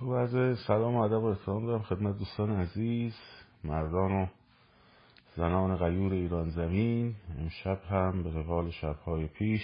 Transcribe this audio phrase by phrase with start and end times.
[0.00, 3.14] خب از سلام و ادب و احترام دارم خدمت دوستان عزیز
[3.64, 4.26] مردان و
[5.36, 7.14] زنان غیور ایران زمین.
[7.38, 9.62] امشب هم به روال شبهای پیش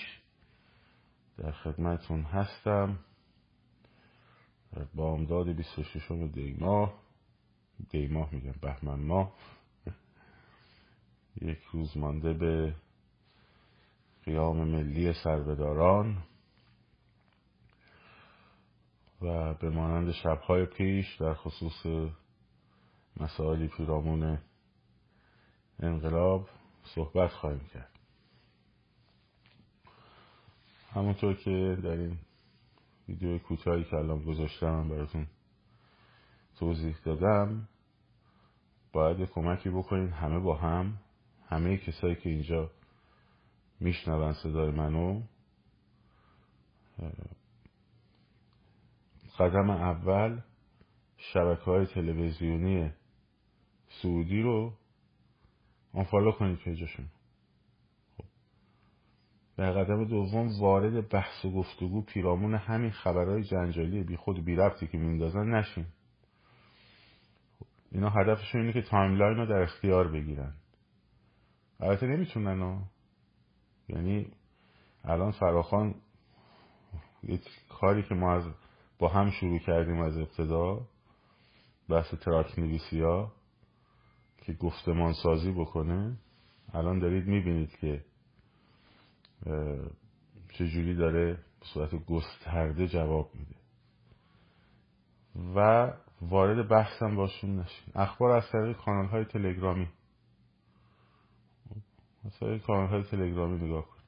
[1.39, 2.99] در خدمتون هستم.
[4.73, 6.95] در بامداد 26 دیماه
[7.91, 9.33] دیماه میگم بهمن ماه.
[11.43, 12.75] یک روز مانده به
[14.25, 16.17] قیام ملی سربداران.
[19.23, 22.11] و به مانند شبهای پیش در خصوص
[23.17, 24.39] مسائلی پیرامون
[25.81, 26.49] انقلاب
[26.85, 27.91] صحبت خواهیم کرد.
[30.93, 32.19] همونطور که در این
[33.09, 35.27] ویدیو کوتاهی که الان گذاشتم براتون
[36.59, 37.69] توضیح دادم
[38.93, 40.99] باید کمکی بکنین همه با هم
[41.49, 42.71] همه کسایی که اینجا
[43.81, 45.23] میشنون صدای منو
[49.39, 50.41] قدم اول
[51.17, 52.93] شبکه های تلویزیونی
[54.03, 54.73] سعودی رو
[55.95, 57.07] unfollow کنید page اشون
[58.17, 58.25] خب.
[59.57, 64.87] در قدم دوم وارد بحث و گفتگو پیرامون همین خبرهای جنجالی بی خود بی ربطی
[64.87, 65.87] که میندازن نشین
[67.59, 67.67] خب.
[67.93, 70.55] اینا هدفشون اینه که timeline رو در اختیار بگیرن
[71.81, 72.83] البته نمی‌تونن ها
[73.89, 74.33] یعنی
[75.05, 75.95] الان فراخان
[77.23, 78.45] یه کاری که ما از
[78.99, 80.87] با هم شروع کردیم از ابتدا
[81.89, 83.33] بحث تراک نویسی ها
[84.37, 86.17] که گفتمان سازی بکنه.
[86.73, 88.05] الان دارید می‌بینید که
[90.53, 93.55] چجوری داره به صورت گسترده جواب میده.
[95.57, 99.89] و وارد بحثم باشون نشین اخبار از طریق کانال های تلگرامی.
[102.25, 104.03] از طریق کانال های تلگرامی نگاه کن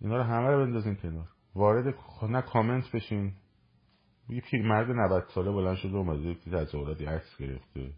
[0.00, 1.28] اینا رو همه رو بندازین کنار.
[1.56, 3.32] وارد نه کامنت بشین.
[4.28, 7.92] یه مرد 90 ساله بلند شده اومده که تظاهراتی عکس گرفته.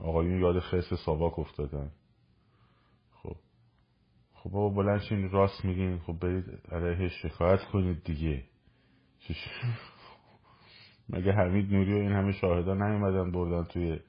[0.00, 1.90] آقایون یاد خرس ساواک افتادن.
[3.10, 3.36] خب.
[4.32, 5.98] خب بابا بلند شین راست میگین.
[5.98, 8.44] خب برید علیه شکایت کنید دیگه.
[11.08, 14.00] مگه حمید نوری و این همه شاهدان نیومدن بردن توی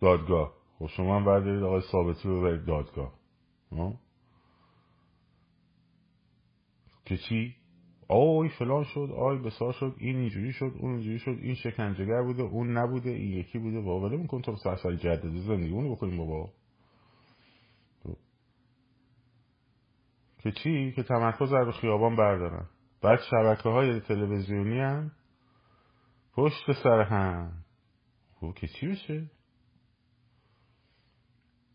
[0.00, 3.12] دادگاه؟ خب شما هم بردارید آقای ثابتی رو برید دادگاه.
[7.06, 7.54] که چی؟
[8.08, 12.42] آی فلان شد آی بسار شد این اینجوری شد اون اینجوری شد این شکنجهگر بوده
[12.42, 13.80] اون نبوده این یکی بوده.
[13.80, 16.50] بابا ولی میکن تو سرسری جدد زندگی اونو بکنیم بابا.
[20.38, 22.66] که چی؟ که تمرکز رو خیابان بردارن.
[23.02, 25.12] بعد شبکه های تلویزیونی هم
[26.34, 27.52] پشت سر هم.
[28.34, 29.30] خب که چی بشه؟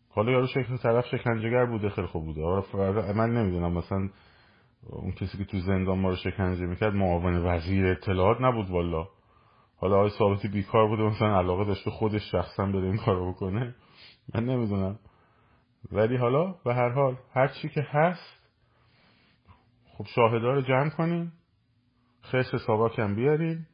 [0.08, 2.42] حالا یارو شکل طرف شکنجهگر بوده خیلی خوب بوده.
[3.12, 4.08] من نمی‌دونم مثلا
[4.86, 9.08] اون کسی که تو زندان ما رو شکنجه می‌کرد معاون وزیر اطلاعات نبود والا.
[9.76, 13.74] حالا آقای ثابتی بیکار بوده مثلا علاقه داشته خودش شخصا بده این کارو بکنه.
[14.34, 14.98] من نمی‌دونم.
[15.92, 18.42] ولی حالا به هر حال هر چی که هست
[19.86, 21.32] خب شاهدار رو جمع کنیم.
[22.22, 23.68] خیش ساواکم بیاریم.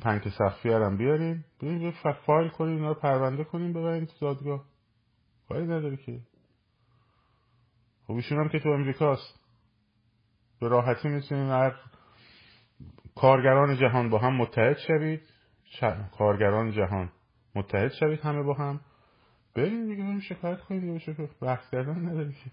[0.00, 1.44] پنک سخفی هم بیاریم.
[1.62, 1.92] بریم
[2.26, 4.64] فایل کنیم اینا رو پرونده کنیم ببریم تو دادگاه.
[5.48, 6.20] کاری نداره که.
[8.06, 9.39] خب ایشون هم که تو امریکاست
[10.60, 11.74] به راحتی می‌تونیم هر
[13.16, 15.22] کارگران جهان با هم متحد شوید.
[16.18, 17.12] کارگران جهان
[17.54, 18.80] متحد شوید همه با هم.
[19.54, 22.50] بریم دیگه بریم شکایت کنیم دیگه بشه بحث کردن نداری که.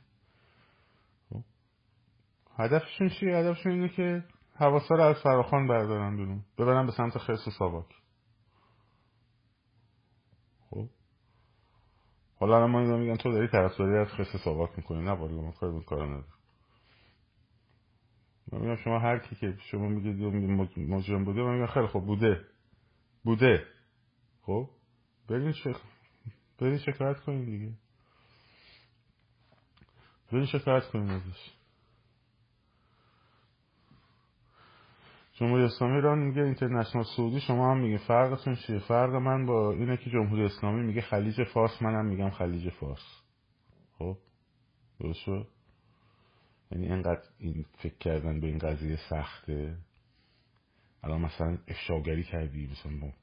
[1.29, 1.43] خب.
[2.57, 4.23] هدفشون چیه؟ هدفشون اینه که
[4.55, 6.43] حواسا رو از فراخان بردارن بیرون.
[6.57, 7.95] ببرن به سمت خرس و ساواک.
[10.69, 10.87] خب.
[12.39, 15.01] حالا ما میگن تو داری طرفداری از خرس ساواک می‌کنی.
[15.01, 16.23] نه والا ما کاری کار
[18.51, 20.21] من شما هر کی که شما میگید
[20.77, 22.45] مجرم بوده من میگم خیلی خوب بوده.
[23.23, 23.65] بوده.
[24.41, 24.69] خب؟
[25.29, 25.75] برین شک...
[26.59, 27.73] برین شکایت کنین دیگه.
[30.31, 31.51] برین شکایت کنین ازش.
[35.33, 39.97] جمهوری اسلامی ایران میگه اینترنشنال سعودی شما هم میگه فرقتون چیه؟ فرق من با اینه
[39.97, 43.21] که جمهوری اسلامی میگه خلیج فارس منم میگم خلیج فارس.
[43.97, 44.17] خب؟
[44.99, 45.47] درست شد؟
[46.71, 49.77] یعنی اینقدر این فکر کردن به این قضیه سخته.
[51.03, 53.13] الان مثلا افشاگری کردی مثلا ما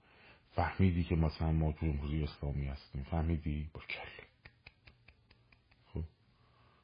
[0.54, 3.02] فهمیدی که مثلا ما جمهوری اسلامی هستیم.
[3.02, 4.08] فهمیدی؟ برکل
[5.86, 6.04] خب.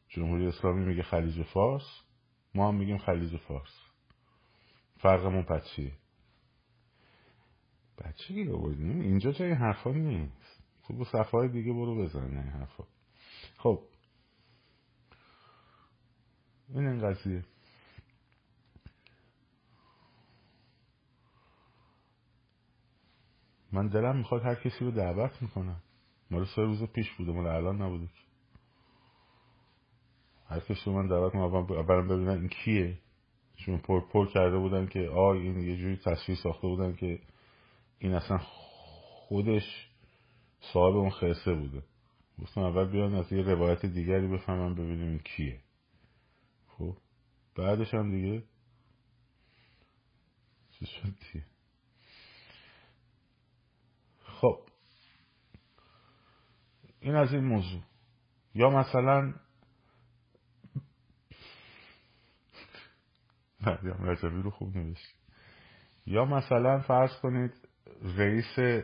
[0.09, 2.03] جمهوری اسلامی میگه خلیج فارس
[2.55, 3.81] ما هم میگیم خلیج فارس.
[4.99, 5.93] فرقمون پس چیه؟
[7.99, 10.63] بچه گیر اینجا جای حرفا نیست.
[10.87, 12.85] تو با صفحه دیگه برو بزن این حرفا.
[13.59, 13.83] خب.
[16.75, 17.45] این این قضیه.
[23.73, 25.83] من دلم می‌خواد هر کسی رو دعوت می‌کنم.
[26.31, 28.09] مال سه روز پیش بوده مال الان نبوده
[30.47, 32.99] هر کسی رو من دعوت می‌کنم اول ببینن این کیه.
[33.57, 37.21] چون پر پر کرده بودن که آی این یه جوری تصویر ساخته بودن که
[37.99, 39.89] این اصلا خودش
[40.73, 41.83] صاحب اون خرسه بوده.
[42.43, 45.61] گفتم اول بیان از یه روایت دیگری بفهمم ببینیم این کیه.
[46.81, 46.97] خب.
[47.55, 48.43] بعدش هم دیگه
[50.71, 51.47] چی شد دیگه
[54.25, 54.61] خب.
[57.01, 57.83] این از این موضوع.
[58.55, 59.35] یا مثلا
[63.61, 65.15] مریم رجبی رو خوب نوشت
[66.07, 67.69] یا مثلا فرض کنید
[68.17, 68.83] رئیس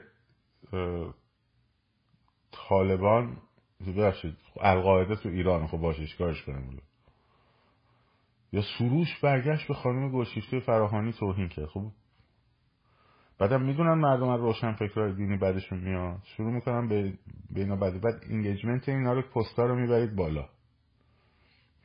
[2.53, 3.43] طالبان
[3.87, 6.79] ببخشید القاعده تو ایران خب باشه کارش کنم
[8.57, 11.67] یا سروش برگشت به خانم گلشیفته فراهانی توهین کرد.
[11.67, 11.93] خب؟
[13.39, 16.23] بعدم می‌دونن مردم از روشن فکرهای دینی بعدشون میاد.
[16.25, 17.13] شروع می‌کنن به
[17.57, 20.49] اینا بعد بعد engagement اینا رو پستا رو می‌برید بالا.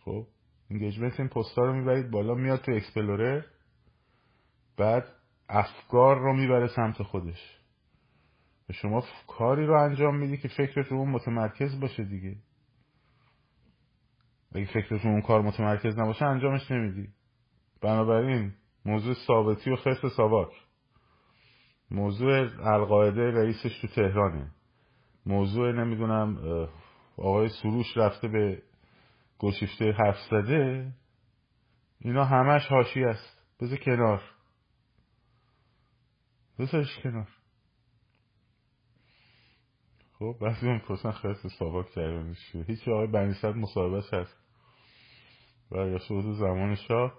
[0.06, 0.27] خب؟
[0.69, 3.42] engagement این پستا رو می‌برید بالا میاد تو explore.
[4.77, 5.06] بعد
[5.50, 7.57] افکار رو می‌بره سمت خودش.
[8.74, 12.35] شما کاری رو انجام میدی که فکرت رو اون متمرکز باشه دیگه.
[14.56, 17.09] اگه فکرت اون کار متمرکز نباشه انجامش نمیدی.
[17.81, 18.53] بنابراین
[18.86, 20.51] موضوع ثابتی و خرس ساواک.
[21.92, 24.51] موضوع القاعده رئیسش تو تهرانه.
[25.25, 26.38] موضوع نمی‌دونم
[27.18, 28.63] آقای سروش رفته به
[29.39, 30.94] گشیفته حرف زده.
[32.00, 33.42] اینا همش هاشی است.
[33.62, 34.21] بذار کنار.
[36.59, 37.27] بذارش کنار.
[40.13, 44.40] خب بعضی اون پرسن خیلی ساواک جریانش هیچ آقای بنیصد مصاحبهش هست.
[45.71, 47.13] برگشته بود زمان شاه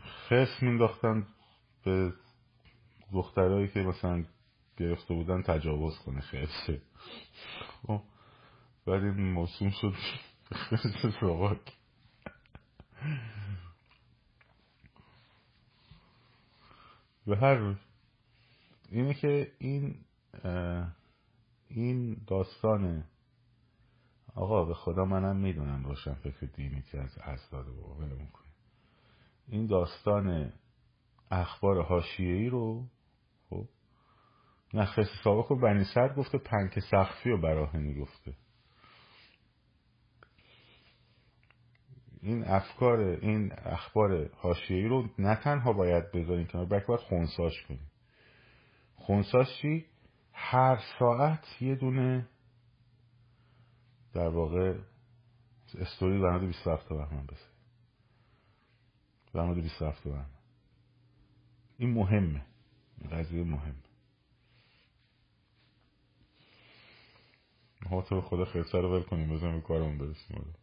[0.00, 1.26] خس مینداختن
[1.84, 2.12] به
[3.12, 4.24] دخترهایی که مثلا
[4.76, 6.80] گرفته بودن تجاوز کنه خیلی
[7.86, 8.02] خب
[8.86, 9.94] بعد این موسوم شد.
[11.20, 11.76] ساواک
[17.26, 17.76] به هر
[18.88, 20.04] اینه که این
[21.68, 23.04] این داستان
[24.38, 28.04] آقا به خدا منم می‌دونم روشن فکر دینی که از از داده و
[29.48, 30.52] این داستان
[31.30, 32.84] اخبار حاشیه‌ای رو
[33.50, 33.64] خب
[34.74, 38.34] نخست سابق و بنی سر گفته پنک سخفی و براهنی گفته.
[42.22, 47.90] این افکار این اخبار حاشیه‌ای رو نه تنها باید بذارین کنار بلکه باید خونساش کنیم.
[48.96, 49.86] خونساش چی؟
[50.32, 52.28] هر ساعت یه دونه
[54.18, 54.74] در واقع
[55.78, 57.46] استوری در مورد 27 بهمن بسه
[59.34, 60.24] در مورد 27 بهمن.
[61.78, 62.42] این مهمه.
[63.12, 63.74] قضیه مهمه.
[67.90, 70.54] ما تو خدا خیرسه رو ول کنیم بزنیم کارمون برسیم.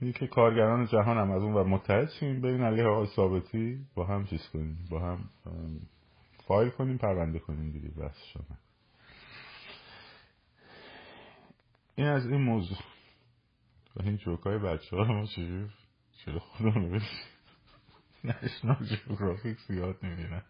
[0.00, 4.06] این که کارگران جهان هم از اون و متحد شیم برین علیه آقای ثابتی با
[4.06, 5.30] هم چیز کنیم با هم
[6.46, 8.69] فایل کنیم پرونده کنیم دیگه بس شما.
[12.00, 12.78] این از این موضوع.
[13.96, 15.70] و این جوکای بچه ها ما چجور
[16.24, 17.00] چرا خودمون رو
[18.24, 20.42] نشنال جیوگرافیک یاد نمیدینن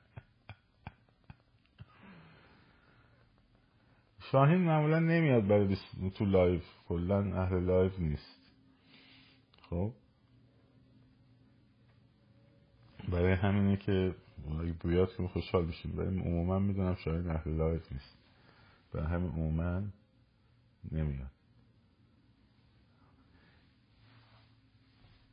[4.32, 5.76] شاهین معمولا نمیاد برای
[6.14, 6.64] تو لایف.
[6.88, 8.40] کلا اهل لایف نیست.
[9.70, 9.92] خب؟
[13.08, 14.14] برای همینه که
[14.60, 18.18] اگه بیاد که خوشحال بشیم برای عموما می‌دونم شاید اهل لایف نیست.
[18.92, 19.82] برای همین عموما
[20.92, 21.39] نمیاد.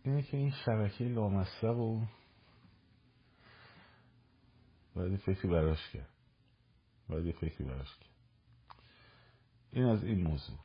[0.07, 2.05] اینه که این شبکه لامصب و
[4.95, 6.09] باید فکری براش کرد.
[7.09, 8.09] باید فکری براش کرد.
[9.71, 10.57] این از این موضوع.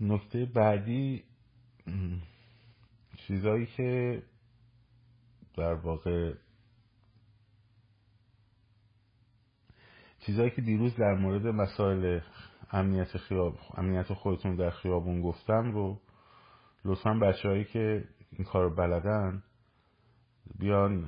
[0.00, 1.24] نکته بعدی
[3.16, 4.22] چیزایی که
[5.56, 6.34] در واقع
[10.18, 12.20] چیزایی که دیروز در مورد مسائل
[12.70, 16.00] امنیت خیاب امنیت خودتون در خیابون گفتم رو
[16.84, 19.42] لطفا بچههایی که این کار بلدن
[20.58, 21.04] بیان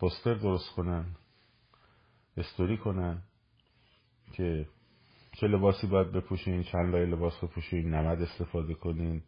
[0.00, 1.04] پوستر درست کنن
[2.36, 3.22] استوری کنن
[4.32, 4.66] که
[5.32, 9.22] چه لباسی باید بپوشین چند لای لباس بپوشین نمد استفاده کنین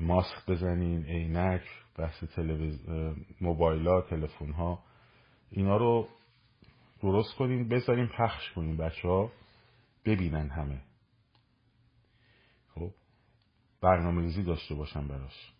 [0.00, 1.62] ماسک بزنین عینک
[1.98, 2.88] بحث تلویز...
[3.40, 4.78] موبایلات تلفن ها
[5.50, 6.08] اینا رو
[7.02, 9.30] درست کنین بذارین پخش کنین بچه ها
[10.04, 10.80] ببینن همه.
[13.84, 15.52] برنامه ریزی داشته باشن براش.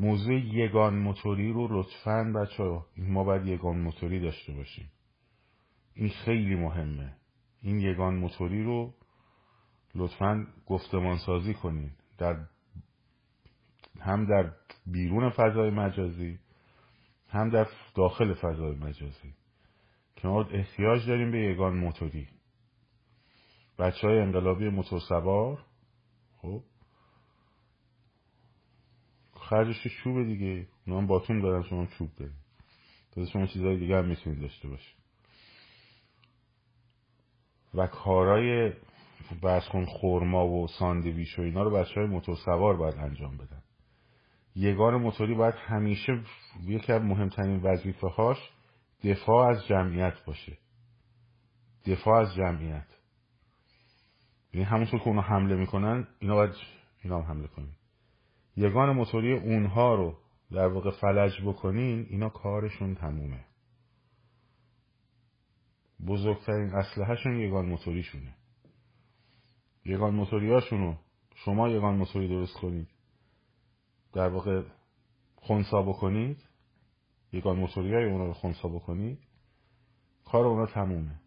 [0.00, 4.90] موضوع یگان موتوری رو لطفا بچه ما باید یگان موتوری داشته باشیم.
[5.94, 7.12] این خیلی مهمه.
[7.62, 8.94] این یگان موتوری رو
[9.94, 11.90] لطفا گفتمان سازی کنین.
[12.18, 12.36] در
[14.00, 14.52] هم در
[14.86, 16.38] بیرون فضای مجازی
[17.28, 19.34] هم در داخل فضای مجازی
[20.16, 22.28] که ما احتیاج داریم به یگان موتوری.
[23.78, 25.64] بچه های انقلابی موتور سوار
[26.36, 26.62] خب؟
[29.50, 30.66] خرجش چوبه دیگه.
[30.86, 32.36] اونا هم باتون دارن شما چوب داریم
[33.12, 34.96] تازه شما چیزهای دیگه هم می‌تونید داشته باشید.
[37.74, 38.72] و کارای
[39.42, 43.62] برس کن خورما و ساندویش و اینا رو بچه های موتور سوار باید انجام بدن.
[44.56, 46.22] یگان موتوری باید همیشه
[46.62, 48.38] یکی از مهمترین وظیفه هاش
[49.04, 50.58] دفاع از جمعیت باشه.
[51.86, 52.86] دفاع از جمعیت.
[54.52, 56.54] یعنی همونطور که اونا حمله می‌کنن اینا باید
[57.02, 57.79] اینا هم حمله کنن.
[58.56, 60.18] یگان موتوری اونها رو
[60.52, 63.44] در واقع فلج بکنین اینا کارشون تمومه.
[66.06, 68.34] بزرگترین اسلحهشون یگان موتوریشونه.
[69.84, 70.94] یگان موتوریاشونو
[71.34, 72.88] شما یگان موتوری درست کنید.
[74.12, 74.62] در واقع
[75.36, 76.44] خونسا بکنید.
[77.32, 79.18] یگان موتوری های اونا رو خونسا بکنید.
[80.24, 81.20] کار اونا تمومه.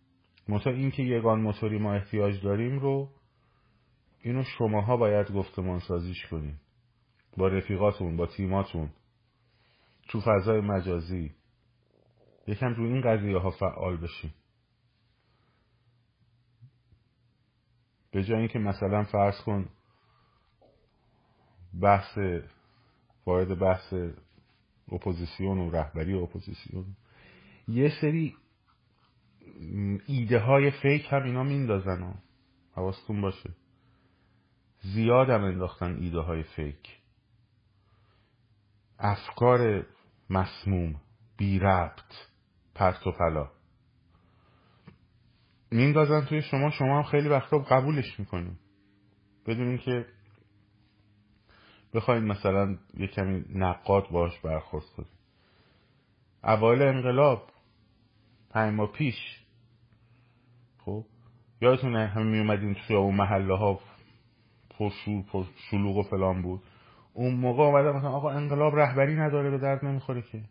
[0.48, 3.10] منتها این که یگان موتوری ما احتیاج داریم رو
[4.22, 6.63] اینو شماها باید گفتمان سازیش کنید.
[7.38, 8.90] با رفیقاتون با تیماتون
[10.10, 11.32] تو فضای مجازی.
[12.48, 14.32] یکم رو این قضیه ها فعال بشین
[18.12, 19.70] به جای اینکه مثلا فرض کن
[21.82, 22.18] بحث
[23.26, 23.94] وارد بحث
[24.92, 26.86] اپوزیسیون و رهبری اپوزیسیون.
[27.68, 28.36] یه سری
[30.08, 32.14] ایده های فیک هم اینا میندازن
[32.76, 33.50] حواستون باشه.
[34.82, 37.03] زیاد هم انداختن ایده های فیک.
[39.00, 39.86] افکار
[40.30, 40.96] مسموم
[41.38, 42.14] بی ربط
[42.76, 43.52] پرت و پلا.
[45.72, 48.60] میندازن توی شما شما هم خیلی وقتا قبولش می‌کنیم
[49.46, 50.06] بدون اینکه
[51.94, 55.08] بخواید مثلا یه کمی نقاد باش برخورد کنید
[56.44, 57.50] اوایل انقلاب
[58.50, 59.16] پنج ماه پیش
[60.86, 61.06] خب
[61.62, 63.80] یادتونه همه می اومدیم توی اون محله ها
[64.78, 64.90] پر
[65.70, 66.62] شلوغ و فلان بود.
[67.14, 70.42] اون موقع اومده مثلا آقا انقلاب رهبری نداره به درد نمی‌خوره که.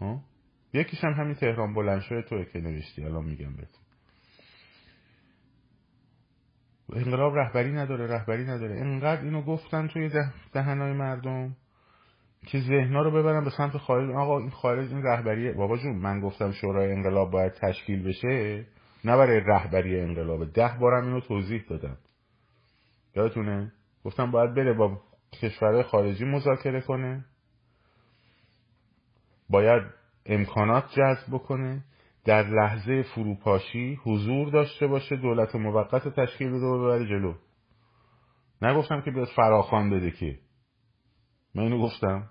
[0.00, 0.20] ها؟
[0.72, 3.82] یکیش هم همین تهران بلند شده توی که نوشتی الان میگم بهتون
[6.92, 8.80] انقلاب رهبری نداره رهبری نداره.
[8.80, 11.56] انقدر اینو گفتن توی ده دهنهای مردم
[12.46, 14.10] که ذهنا رو ببرن به سمت خارج.
[14.10, 18.66] آقا این خارج این رهبری بابا جون من گفتم شورای انقلاب باید تشکیل بشه
[19.04, 20.52] نه برای رهبری انقلاب.
[20.52, 21.96] ده بارم اینو توضیح دادم.
[23.16, 23.72] یادتونه؟
[24.08, 25.00] گفتم باید بره با
[25.42, 27.24] کشورهای خارجی مذاکره کنه.
[29.50, 29.82] باید
[30.26, 31.84] امکانات جذب بکنه.
[32.24, 37.34] در لحظه فروپاشی حضور داشته باشه دولت موقت تشکیل بده و ببره جلو.
[38.62, 40.38] نگفتم که بیاد فراخان بده که.
[41.54, 42.30] من اینو گفتم.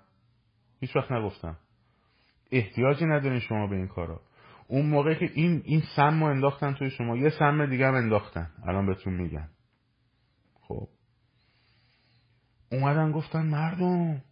[0.80, 1.56] هیچ وقت نگفتم.
[2.52, 4.20] احتیاجی ندارین شما به این کارا.
[4.68, 8.50] اون موقع که این این سم رو انداختن توی شما یه سم دیگه هم انداختن.
[8.66, 9.48] الان بهتون میگن.
[10.60, 10.88] خب.
[12.72, 14.22] اومدن گفتن مردم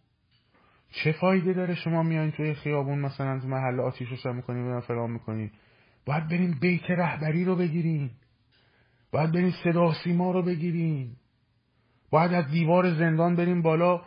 [0.91, 5.11] چه فایده داره شما میایین توی خیابون مثلا تو محله آتیش روشن می‌کنین و فلان
[5.11, 5.51] می‌کنین؟
[6.05, 8.09] باید بریم بیت رهبری رو بگیرین.
[9.11, 11.15] باید بریم صدا سیما رو بگیرین.
[12.09, 14.01] باید از دیوار زندان بریم بالا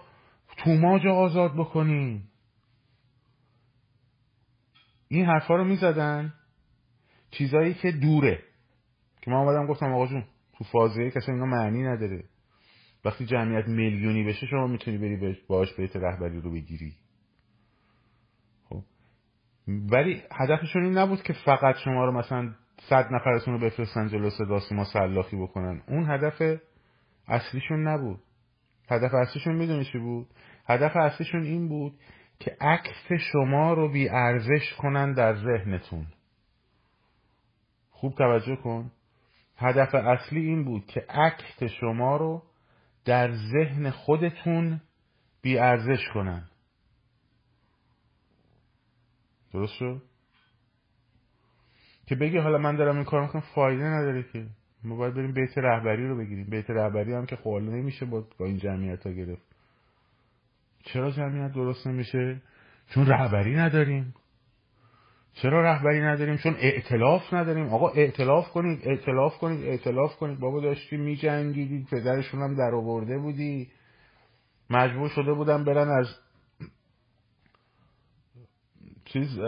[0.56, 2.22] توماج آزاد بکنین.
[5.08, 6.34] این حرفا رو می‌زدن
[7.30, 8.42] چیزایی که دوره.
[9.22, 12.24] که من آمدم گفتم آقا جون تو فازه کسی اینا معنی نداره.
[13.04, 16.94] وقتی جمعیت میلیونی بشه شما می‌تونی بری باش بیت رهبری رو بگیری.
[18.68, 18.82] خب؟
[19.68, 22.54] ولی هدفشون این نبود که فقط شما رو مثلا
[22.88, 25.82] صد نفرتون رو بفرستن جلو صدا سیما سلاخی بکنن.
[25.88, 26.60] اون هدف
[27.28, 28.20] اصلیشون نبود.
[28.90, 30.26] هدف اصلیشون می‌دونی چی بود؟
[30.66, 31.92] هدف اصلیشون این بود
[32.38, 36.06] که عکس شما رو بی ارزش کنن در ذهنتون.
[37.90, 38.90] خوب توجه کن.
[39.56, 42.42] هدف اصلی این بود که عکس شما رو
[43.04, 44.80] در ذهن خودتون
[45.42, 46.48] بی ارزش کنن.
[49.52, 50.02] درست شد؟
[52.06, 54.46] که بگی حالا من دارم این کار می‌کنم فایده نداره که.
[54.84, 56.50] ما باید بریم بیت رهبری رو بگیریم.
[56.50, 59.42] بیت رهبری هم که خواهد نمیشه با, با این جمعیت ها گرفت.
[60.84, 62.42] چرا جمعیت درست نمیشه؟
[62.94, 64.14] چون رهبری نداریم.
[65.42, 67.68] چرا رهبری نداریم؟ چون ائتلاف نداریم.
[67.68, 70.40] آقا ائتلاف کنید ائتلاف کنید ائتلاف کنید.
[70.40, 73.68] بابا داشتی میجنگیدی پدرشون هم در آورده بودی.
[74.70, 76.06] مجبور شده بودن برن از
[79.04, 79.38] چیز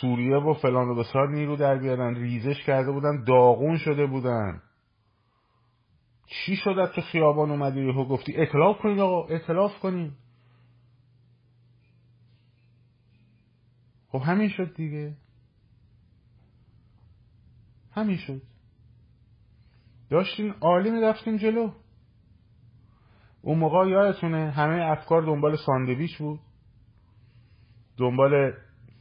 [0.00, 2.14] سوریه و فلان و بسار نیرو در بیارن.
[2.14, 4.62] ریزش کرده بودن داغون شده بودن.
[6.26, 10.12] چی شد تو خیابان اومدی یهو گفتی؟ اطلاف کنید آقا اطلاف کنید.
[14.08, 15.16] خب همین شد دیگه.
[17.98, 18.42] همین شد.
[20.10, 21.70] داشتیم عالی می‌رفتیم جلو.
[23.42, 26.40] اون موقع یادتونه همه افکار دنبال ساندویچ بود.
[27.96, 28.52] دنبال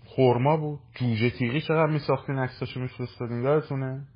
[0.05, 0.79] خورما بود.
[0.95, 4.07] جوجه تیغی چقدر میساختین عکساشو میفرستادین یادتونه؟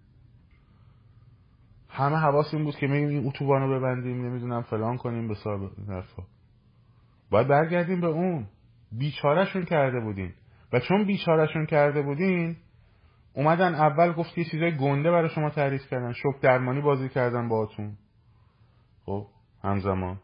[1.89, 6.23] همه حواس این بود که میگیم این اتوبانو ببندیم نمی‌دونم فلان کنیم به صاحب حرفا.
[7.29, 8.47] باید برگردیم به اون.
[8.91, 10.33] بیچارهشون کرده بودین.
[10.73, 12.55] و چون بیچارهشون کرده بودین
[13.33, 16.13] اومدن اول گفت یه چیزای گنده برای شما تعریف کردن.
[16.13, 17.97] شک درمانی بازی کردن باهاتون.
[19.05, 19.27] خب
[19.63, 20.19] همزمان.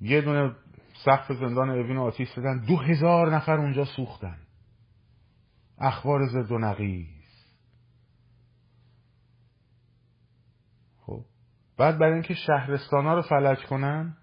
[0.00, 0.56] یه دونه
[1.04, 4.38] سقف زندان اوین آتیش دادن دو هزار نفر اونجا سوختن.
[5.78, 7.18] اخبار زد و نقیز.
[11.00, 11.24] خب
[11.76, 14.16] بعد برای اینکه شهرستان ها رو فلج کنن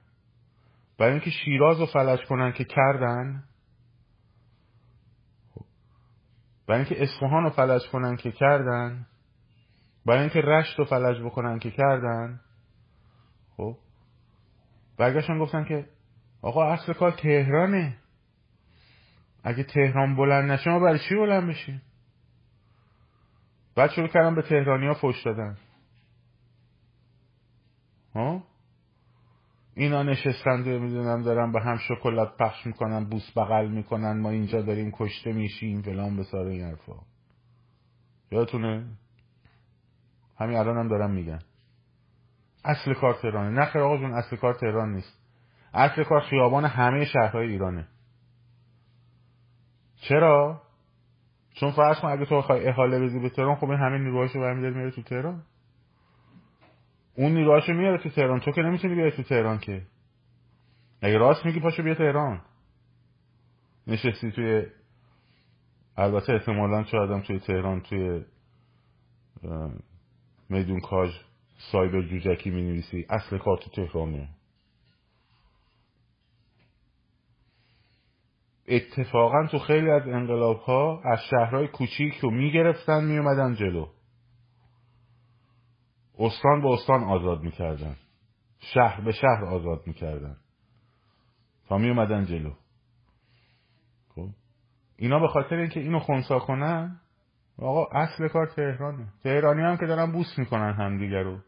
[0.98, 3.43] برای اینکه شیراز رو فلج کنن که کردن
[5.53, 5.65] خب.
[6.67, 9.05] برای اینکه اصفهان رو فلج کنن که کردن
[10.05, 12.39] برای اینکه رشت رو فلج بکنن که کردن
[13.57, 13.77] خب؟
[14.98, 15.88] برگشتن گفتن که
[16.41, 17.98] آقا اصل کار تهرانه.
[19.43, 21.81] اگه تهران بلند نشه ما برای چی بلند بشیم؟
[23.75, 25.57] بعد شروع کردن به تهرانی ها فش دادن.
[28.15, 28.43] ها؟
[29.75, 34.62] اینا نشستن و می‌دونم دارن به هم شکلات پخش می‌کنن بوس بغل می‌کنن ما اینجا
[34.62, 36.94] داریم کشته میشیم فلان ساره این حرفا.
[38.32, 38.86] یادتونه؟
[40.38, 41.39] همین الان هم دارن میگن.
[42.65, 43.62] اصل کار تهرانه.
[43.62, 45.20] نخیر آقا جون اصل کار تهران نیست.
[45.74, 47.88] اصل کار خیابان همه شهرهای ایرانه.
[49.95, 50.62] چرا؟
[51.54, 54.76] چون فرض کن اگه تو بخوای احاله بدی به تهران خب این همه نیروهاشو برمیداری
[54.76, 55.43] میره تو تهران.
[57.15, 58.39] اون نیروهاشو میاره تو تهران.
[58.39, 59.82] تو که نمی‌تونی بیای تو تهران که.
[61.01, 62.41] اگه راست میگی پاشو بیا تهران.
[63.88, 64.65] نشستی توی
[65.97, 68.25] البته احتمالا آدم توی تهران توی
[70.49, 71.12] میدون کاج
[71.71, 74.30] سایبر جوجکی می نویسی اصل کار تو تهرانه.
[78.67, 83.88] اتفاقا تو خیلی از انقلاب ها از شهرهای کوچیک رو می‌گرفتن میومدن جلو.
[86.19, 87.95] استان به استان آزاد می‌کردن.
[88.60, 90.38] شهر به شهر آزاد می‌کردن.
[91.67, 92.54] تا میومدن جلو.
[94.15, 94.30] خب؟
[94.97, 97.01] اینا به خاطر اینکه اینو خونسا کنن
[97.58, 99.13] آقا اصل کار تهرانه.
[99.23, 101.39] تهرانی هم که دارن بوس می‌کنن همدیگه رو.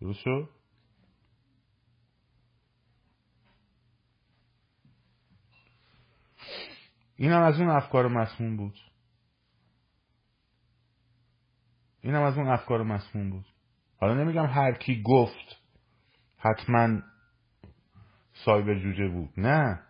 [0.00, 0.48] درست شد؟
[7.16, 8.74] اینم از اون افکار مسموم بود.
[12.02, 13.46] اینم از اون افکار مسموم بود.
[14.00, 15.62] حالا نمیگم هر کی گفت
[16.36, 17.00] حتما
[18.44, 19.30] سایبر جوجه بود.
[19.36, 19.80] نه.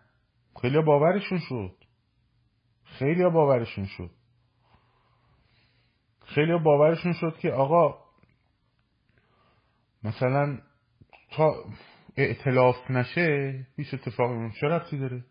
[0.61, 1.75] خیلی باورشون شد.
[2.83, 4.11] خیلی باورشون شد.
[6.25, 8.09] خیلی باورشون شد که آقا
[10.03, 10.57] مثلا
[11.31, 11.65] تا
[12.17, 15.25] اعتلاف نشه هیچ اتفاقی چه ربطی داره؟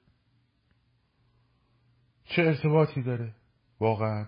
[2.25, 3.35] چه ارتباطی داره؟
[3.81, 4.27] واقعا.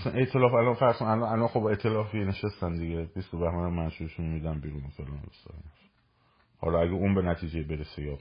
[0.00, 3.08] مثلا اعتلاف الان فرض الان الان خب اعتلافی نشستن دیگه.
[3.14, 5.06] 20 بهمن منشورشون میدن بیرون مثلا
[6.58, 8.18] حالا اگه اون به نتیجه برسه یا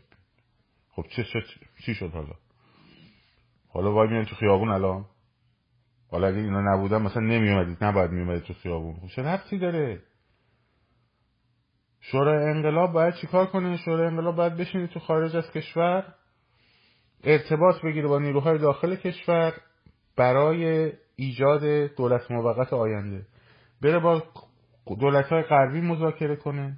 [0.91, 1.39] خب چه, چه
[1.85, 2.33] چی شد حالا؟
[3.69, 5.05] حالا وای میان تو خیابون الان؟
[6.11, 8.95] حالا اگه اینا نبودن مثلا نمیومدید نباید میومدید تو خیابون.
[8.95, 10.01] خب چه ربطی داره؟
[12.01, 16.13] شورای انقلاب باید چیکار کنه؟ شورای انقلاب باید بشینید تو خارج از کشور
[17.23, 19.53] ارتباط بگیره با نیروهای داخل کشور
[20.17, 21.63] برای ایجاد
[21.95, 23.27] دولت موقت آینده.
[23.81, 24.23] بره با
[24.99, 26.77] دولت های غربی مذاکره کنه.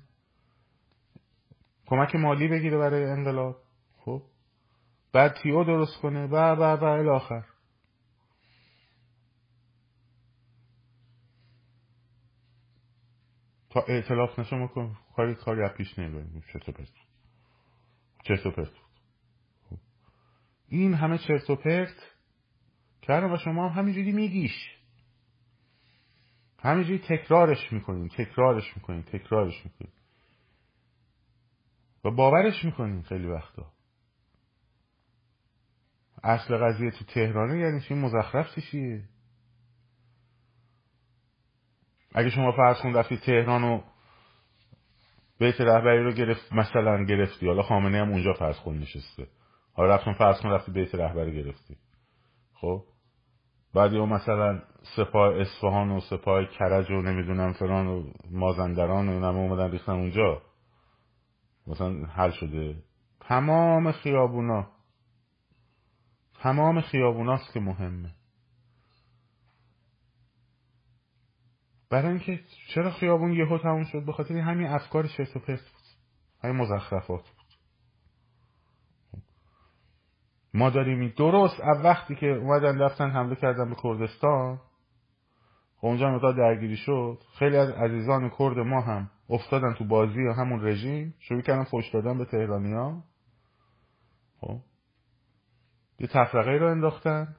[1.85, 3.55] کمک مالی بگیره برای انقلاب.
[3.97, 4.21] خب؟
[5.13, 6.25] بعد تیو درست کنه.
[6.27, 7.45] و و و الاخر
[13.69, 16.43] تا اعتلاف نشه ما کاری کاری پیش نمی‌بریم.
[16.53, 16.91] چطور پرت.
[18.23, 18.71] چطور پرت
[20.67, 22.18] این همه چرت و پرت
[23.01, 24.75] کردم و شما هم همینجوری میگیش؟
[26.59, 29.93] همینجوری تکرارش می‌کنین تکرارش می‌کنین تکرارش می‌کنین.
[32.05, 33.71] و باورش می‌کنین خیلی وقتا.
[36.23, 39.03] اصل قضیه تو تهرانه یعنی چی؟ مزخرف چیه؟
[42.15, 43.81] اگه شما فرض کن رفتی تهران و
[45.39, 47.47] بیت رهبری رو گرفت مثلا گرفتی.
[47.47, 49.27] حالا خامنه هم اونجا فرض کن نشسته.
[49.73, 51.77] حالا رفتون فرض کن رفتی بیت رهبری گرفتی.
[52.61, 52.83] خب؟
[53.73, 54.61] بعد یا مثلا
[54.95, 60.41] سپاه اصفهان و سپاه کرج و نمی‌دونم فران و مازندران و اینم اومدن ریختن اونجا.
[61.67, 62.83] مثلا حل شده.
[63.19, 64.67] تمام خیابونا.
[66.41, 68.15] تمام خیابوناست که مهمه.
[71.89, 72.39] برای اینکه
[72.73, 75.83] چرا خیابون یهو تموم شد؟ به خاطر همین افکار چرت و پرت بود.
[76.43, 77.39] همین مزخرفات بود
[80.53, 81.59] ما داریم درست.
[81.61, 84.59] از وقتی که اومدن رفتن حمله کردن به کردستان
[85.77, 87.17] خب اونجا مقدار درگیری شد.
[87.39, 91.13] خیلی از عزیزان کرد ما هم افتادن تو بازی همون رژیم.
[91.19, 93.03] شروع کردن فوش دادن به تهرانی ها
[94.41, 94.59] خب.
[95.99, 97.35] یه تفرقه رو انداختن.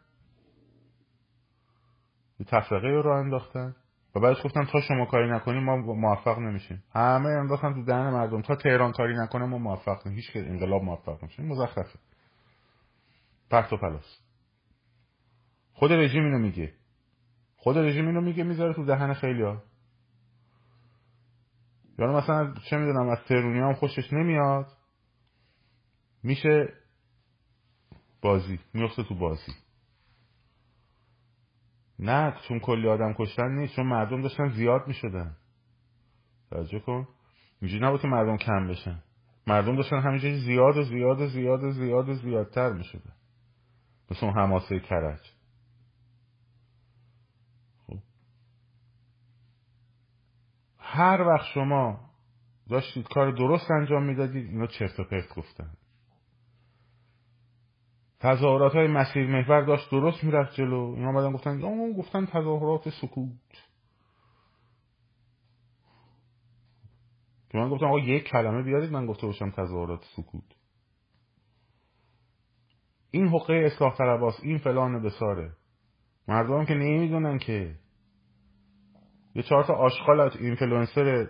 [2.41, 3.77] یه تفرقه رو انداختن.
[4.15, 6.83] و بعدش گفتن تا شما کاری نکنیم ما موفق نمیشیم.
[6.95, 8.43] همه انداختن تو دهن مردم.
[8.43, 10.13] تا تهران کاری نکنه ما موفق نمیشیم.
[10.13, 11.43] هیچ که انقلاب موفق نمیشه.
[11.43, 11.99] مزخرفه.
[13.51, 14.21] پرت و پلاس.
[15.73, 16.75] خود رژیم اینو میگه.
[17.57, 19.63] خود رژیم اینو میگه می‌ذاره تو دهن خیلی ها.
[21.99, 24.67] یعنی مثلا چه می‌دونم از ترونی هم خوشش نمیاد.
[26.23, 26.73] میشه
[28.23, 29.53] بازی میفته تو بازی.
[31.99, 35.37] نه چون کلی آدم کشتن نیست چون مردم داشتن زیاد می‌شدن.
[36.51, 37.09] توجه کن.
[37.61, 39.03] اینجوری نبود که مردم کم بشن.
[39.47, 43.13] مردم داشتن همینجوری زیاد و زیاد و زیاد و زیاد و زیادتر می‌شدن.
[44.11, 45.21] مثل اون حماسه کرج.
[47.87, 47.99] خب.
[50.79, 52.11] هر وقت شما
[52.69, 55.73] داشتید کار درست انجام می‌دادید اینا چرت و پرت گفتن.
[58.21, 60.95] تظاهرات های مسیر محور داشت درست می‌رفت جلو.
[60.97, 63.71] اینا آمدن گفتن اون گفتن تظاهرات سکوت.
[67.51, 70.60] که من گفتم آقا یک کلمه بیارید من گفته باشم تظاهرات سکوت.
[73.11, 75.53] این حقه اصلاح طلباست این فلان بساره.
[76.29, 77.75] مردم که نمی‌دونن که.
[79.35, 81.29] یه چهار تا آشغال influencer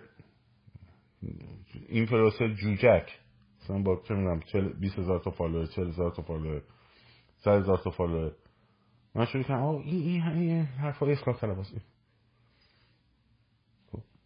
[1.89, 3.19] influencer جوجه.
[3.63, 4.41] مثلا با چه می‌دونم
[4.81, 6.63] 20 هزار تا follower 40 هزار تا follower
[7.37, 8.33] 100 هزار تا follower.
[9.15, 11.75] من شروع کردم آه این این این حرفای اصلاح طلباست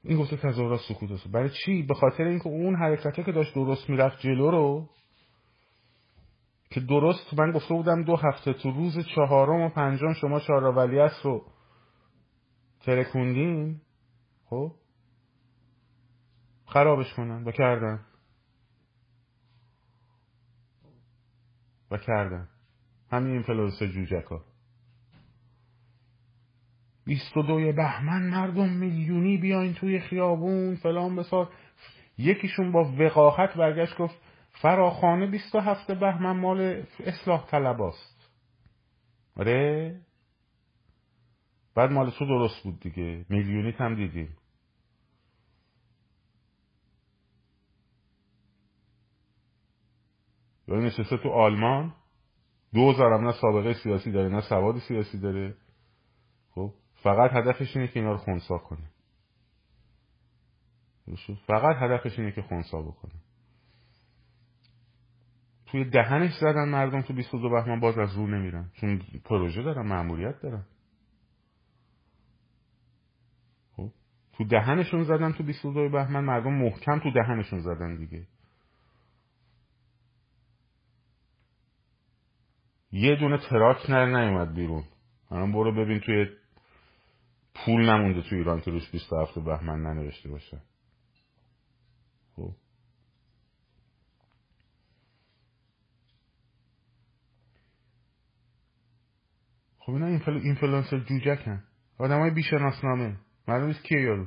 [0.05, 1.29] این گفته تظاهرات سکوت است.
[1.29, 4.89] برای چی؟ به خاطر اینکه اون حرکته که داشت درست می‌رفت جلو رو
[6.75, 11.23] که درست من گفته بودم دو هفته تو روز چهارم و پنجم شما چهار ولیعصر
[11.25, 11.45] رو
[12.81, 13.81] ترکوندین
[14.45, 14.73] خب؟
[16.67, 17.45] خرابش کنن.
[17.45, 18.01] و کردن.
[21.91, 22.49] و کردن.
[23.11, 24.45] همین اینفلوئنسر جوجک ها
[27.05, 31.53] بیست و دوی بهمن مردم میلیونی بیاین توی خیابون فلان بسار.
[32.19, 34.15] یکیشون با وقاحت برگشت گفت
[34.63, 38.31] فراخانه بیست و هفت بهمن مال اصلاح طلباست.
[39.37, 40.01] آره؟
[41.75, 43.27] بعد مال تو درست بود دیگه.
[43.29, 44.37] میلیونیت هم دیدیم.
[50.69, 51.95] یعنی نشسته تو آلمان؟
[52.75, 55.57] دوزارم نه سابقه سیاسی داره نه سواد سیاسی داره.
[56.51, 58.91] خب فقط هدفش اینه که اینا رو خونسا کنه.
[61.47, 63.24] فقط هدفش اینه که خونسا بکنه.
[65.75, 68.71] توی دهنش زدن مردم تو 22 بهمن باز از رو نمیرن.
[68.73, 70.65] چون پروژه دارن معمولیت دارن.
[73.77, 73.91] خب؟
[74.33, 78.27] تو دهنشون زدن تو 22 بهمن مردم محکم تو دهنشون زدن دیگه.
[82.93, 84.85] یه دونه تراک نه نیومد بیرون.
[85.31, 86.27] الان برو ببین توی
[87.55, 90.63] پول نمونده تو ایران که روش 27 بهمن ننوشته باشه.
[92.37, 92.51] خب؟
[99.87, 100.33] خب اینا اینفل...
[100.33, 101.63] اینفلانسر جوجکن.
[101.99, 103.17] آدم های بیشناسنامه.
[103.49, 104.27] معلوم نیست کیه یارو.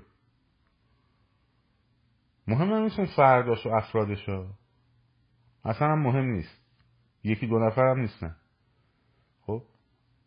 [2.47, 4.57] مهم نمیستن فرداش و افرادش ها
[5.65, 6.61] اصلا هم مهم نیست.
[7.23, 8.35] یکی دو نفر هم نیستن.
[9.41, 9.63] خب؟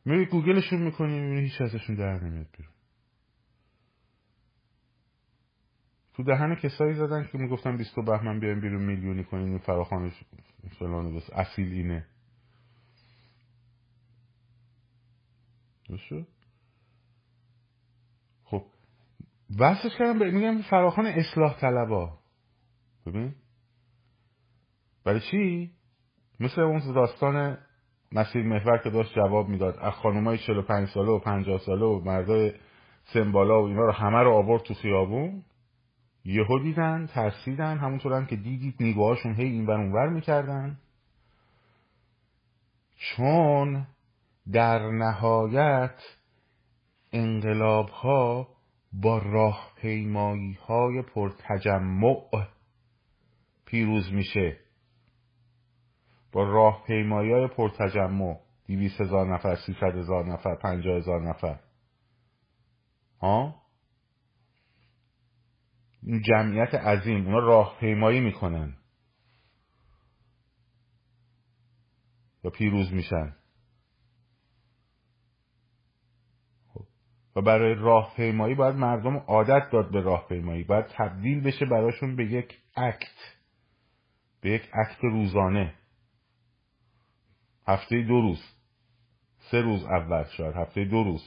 [0.04, 2.72] میری گوگلشون می‌کنی می‌بینی هیچ ازشون در نمیاد بیرون.
[6.14, 10.12] تو دهن کسایی زدن که می‌گفتن بیستو بهمن بیایم بیرون میلیونی کنین این فراخانش
[10.78, 12.06] فلانه بس اصیل اینه.
[15.90, 16.26] درست
[18.44, 18.64] خب
[19.58, 22.18] بحثش کردم میگم فراخان اصلاح طلبا.
[23.06, 23.34] ببین.
[25.04, 25.70] برای چی؟
[26.40, 27.58] مثل اون داستان
[28.12, 29.76] مسیر محور که داشت جواب می‌داد.
[29.78, 32.52] از خانومای 45 ساله و 50 ساله و مردای
[33.04, 35.44] سمبالا و اینا رو همه رو آورد تو خیابون.
[36.24, 40.78] یهو دیدن ترسیدن همونطور هم که دیدید نگاهشون هی این اونور می‌کردن.
[42.96, 43.86] چون
[44.52, 46.02] در نهایت
[47.12, 48.48] انقلاب ها
[48.92, 52.46] با راهپیمایی های پرتجمع
[53.64, 54.60] پیروز میشه.
[56.32, 61.60] با راهپیمایی های پرتجمع دیویس هزار نفر سیصد هزار نفر پنجاه هزار نفر.
[63.20, 63.62] ها؟
[66.02, 68.76] این جمعیت عظیم اونا راهپیمایی می‌کنن.
[72.44, 73.36] و پیروز میشن.
[77.36, 80.64] و برای راهپیمایی باید مردم عادت داد به راهپیمایی.
[80.64, 83.36] باید تبدیل بشه براشون به یک اکت.
[84.40, 85.74] به یک اکت روزانه.
[87.68, 88.42] هفته دو روز.
[89.50, 90.56] سه روز اول شاید.
[90.56, 91.22] هفته دو روز.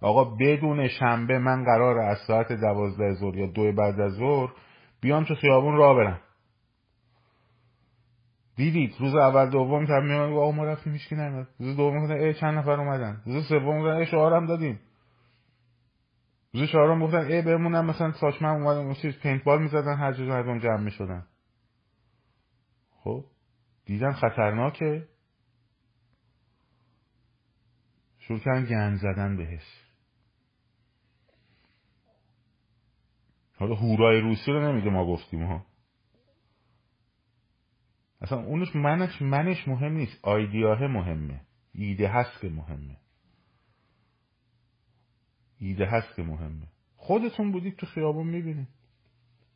[0.00, 4.52] آقا بدون شنبه من قرار از ساعت دوازده ظهر یا دو بعد از ظهر
[5.00, 6.20] بیام تو خیابون راه برم.
[8.56, 12.34] دیدید؟ روز اول دوم تب میان آقا ما رفتیم هیچ نمیاد روز دوم گفتن ای
[12.34, 14.80] چند نفر اومدن؟ روز سوم گفتن ای شعارم دادیم.
[16.52, 20.58] روز چهارم گفتن ای بمونم مثلا ساچمن اومدن چیز پینت بال می‌زدن هر جا مردم
[20.58, 21.26] جمع می‌شدن.
[22.90, 23.24] خب
[23.84, 25.08] دیدن خطرناکه.
[28.18, 29.84] شروع کردن گند زدن بهش.
[33.56, 35.66] حالا هورای روسی رو نمیگه ما گفتیم ها.
[38.20, 40.24] اصلا اونش منش منش مهم نیست.
[40.24, 41.40] آیدیاه مهمه.
[41.72, 42.96] ایده هست که مهمه.
[45.60, 46.66] ایده هست که مهمه.
[46.96, 48.68] خودتون بودید تو خیابون می‌بینید.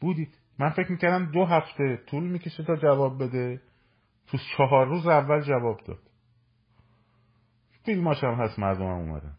[0.00, 0.38] بودید.
[0.58, 3.60] من فکر می‌کردم دو هفته طول می‌کشه تا جواب بده.
[4.26, 6.00] تو چهار روز اول جواب داد.
[7.84, 9.34] فیلماش هم هست مردم هم اومدن.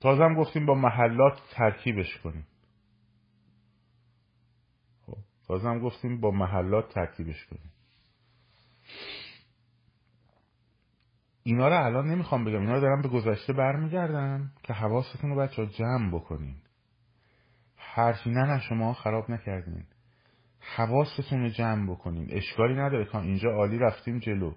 [0.00, 2.46] تازم گفتیم با محلات ترکیبش کنیم.
[5.06, 7.70] خب تازم گفتیم با محلات ترکیبش کنیم.
[11.46, 12.60] اینا رو الان نمی‌خوام بگم.
[12.60, 16.56] اینا رو دارم به گذشته برمیگردم که حواستون رو بچه ها جمع بکنین.
[17.76, 19.84] حرفی نه شما خراب نکردین.
[20.76, 22.28] حواستون رو جمع بکنین.
[22.30, 23.04] اشکالی نداره.
[23.04, 24.54] تا اینجا عالی رفتیم جلو.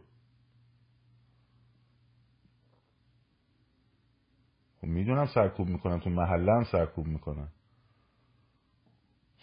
[4.81, 5.99] خب می‌دونم سرکوب می‌کنن.
[5.99, 7.47] تو محله هم سرکوب می‌کنن.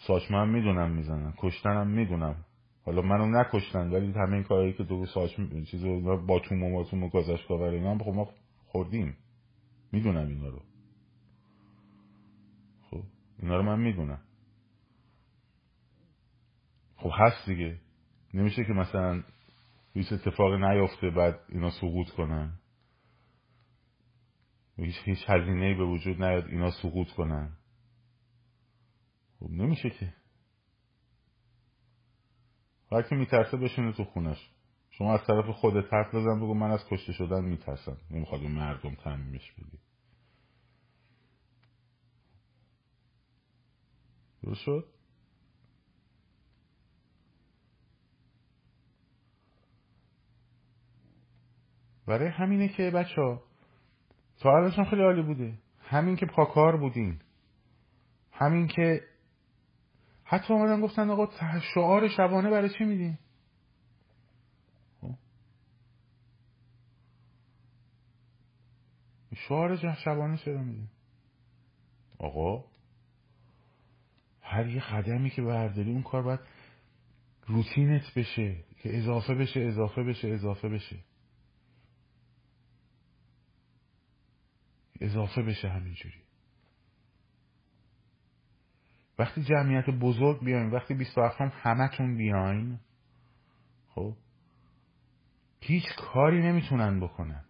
[0.07, 1.33] ساچمه هم می‌دونم می‌زنن.
[1.37, 2.45] کشتنم می‌دونم.
[2.85, 5.31] حالا منو نکشتن ولی همه این کارهایی که تو ساچ
[5.71, 5.85] چیز
[6.27, 6.39] با
[6.75, 8.29] و توم و گازش کاور اینا خب ما
[8.67, 9.17] خوردیم.
[9.91, 10.61] می‌دونم اینا رو.
[12.81, 13.03] خب
[13.39, 14.21] اینا رو من می‌دونم.
[16.95, 17.79] خب هست دیگه.
[18.33, 19.23] نمیشه که مثلا
[19.93, 22.59] هیچ اتفاقی نیفته بعد اینا سقوط کنن.
[24.77, 27.57] هیچ هیچ هزینه به وجود نیاد اینا سقوط کنن.
[29.39, 30.13] خب نمیشه که.
[33.01, 34.49] کی میترسه بشینه تو خونش.
[34.89, 37.97] شما از طرف خودت حرف بزن بگو من از کشته شدن میترسم.
[38.11, 39.79] نمی‌خواد مردم تعمیمش بدی.
[44.43, 44.85] درست شد؟
[52.07, 53.43] برای همینه که بچه ها
[54.41, 55.53] تا خیلی عالی بوده.
[55.79, 57.19] همین که پاکار بودین.
[58.31, 59.01] همین که
[60.25, 61.29] حتی آمدن گفتن آقا
[61.73, 63.17] شعار شبانه برای چی میدین؟
[65.01, 65.15] خب.
[69.35, 70.87] شعار شبانه چرا میدین؟
[72.19, 72.65] آقا
[74.41, 76.39] هر یه قدمی که برداری اون کار باید
[77.47, 80.99] روتینت بشه که اضافه بشه اضافه بشه اضافه بشه.
[85.01, 86.24] اضافه بشه همینجوری.
[89.19, 92.79] وقتی جمعیت بزرگ بیاین وقتی 27 هم همتون بیاین
[93.87, 94.13] خب
[95.61, 97.43] هیچ کاری نمی‌تونن بکنن.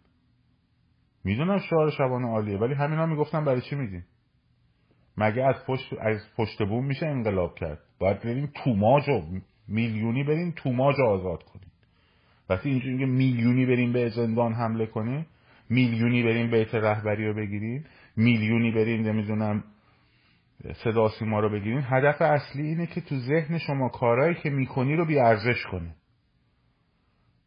[1.24, 4.04] می‌دونم شعار شبانه عالیه ولی همینا می‌گفتن برای چی میدین؟
[5.18, 9.22] مگه از پشت از پشت بوم میشه انقلاب کرد؟ باید بریم توماج و
[9.68, 11.72] میلیونی بریم توماج آزاد کنیم.
[12.50, 15.26] وقتی اینجوری میلیونی بریم به زندان حمله کنیم
[15.70, 19.64] میلیونی بریم بیت رهبری رو بگیریم میلیونی بریم نمی‌دونم
[20.84, 25.06] صدا سیما رو بگیریم هدف اصلی اینه که تو ذهن شما کارهایی که می‌کنی رو
[25.06, 25.96] بیارزش کنه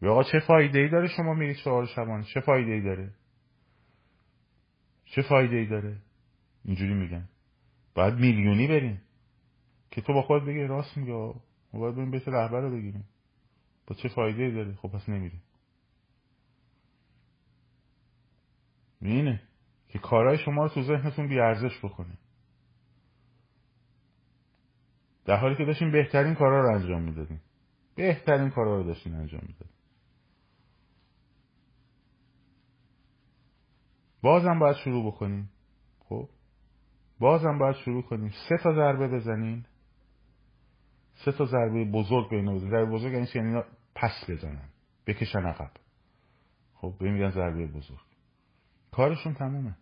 [0.03, 3.11] یا آقا چه فایده ای داره شما میرید سوال شبان؟ چه فایده ای داره؟
[5.05, 5.97] چه فایده ای داره؟
[6.65, 7.29] اینجوری میگن.
[7.95, 9.03] باید میلیونی بریم
[9.91, 11.35] که تو با خود بگی راست میگه ما
[11.73, 13.05] باید بریم بیت رهبر رو بگیریم.
[13.87, 15.43] با چه فایده ای داره؟ خب پس نمیریم.
[19.03, 19.43] اینه
[19.89, 22.19] که کارهای شما رو تو ذهنتون بیارزش بکنه.
[25.29, 27.41] در حالی که داشتیم بهترین کارا رو انجام می‌دادیم.
[27.95, 29.77] بهترین کارا رو داشتیم انجام می‌دادیم.
[34.23, 35.51] بازم باید شروع بکنیم.
[35.99, 36.29] خب؟
[37.19, 38.33] بازم باید شروع کنیم.
[38.49, 39.65] سه تا ضربه بزنین.
[41.15, 43.65] سه تا ضربه بزرگ بین بزرگ ضربه بزرگ یعنی اینا
[43.95, 44.69] پس بزنن.
[45.07, 45.71] بکشن عقب.
[46.75, 47.99] خب؟ به میگن ضربه بزرگ.
[48.93, 49.77] کارشون تمومه.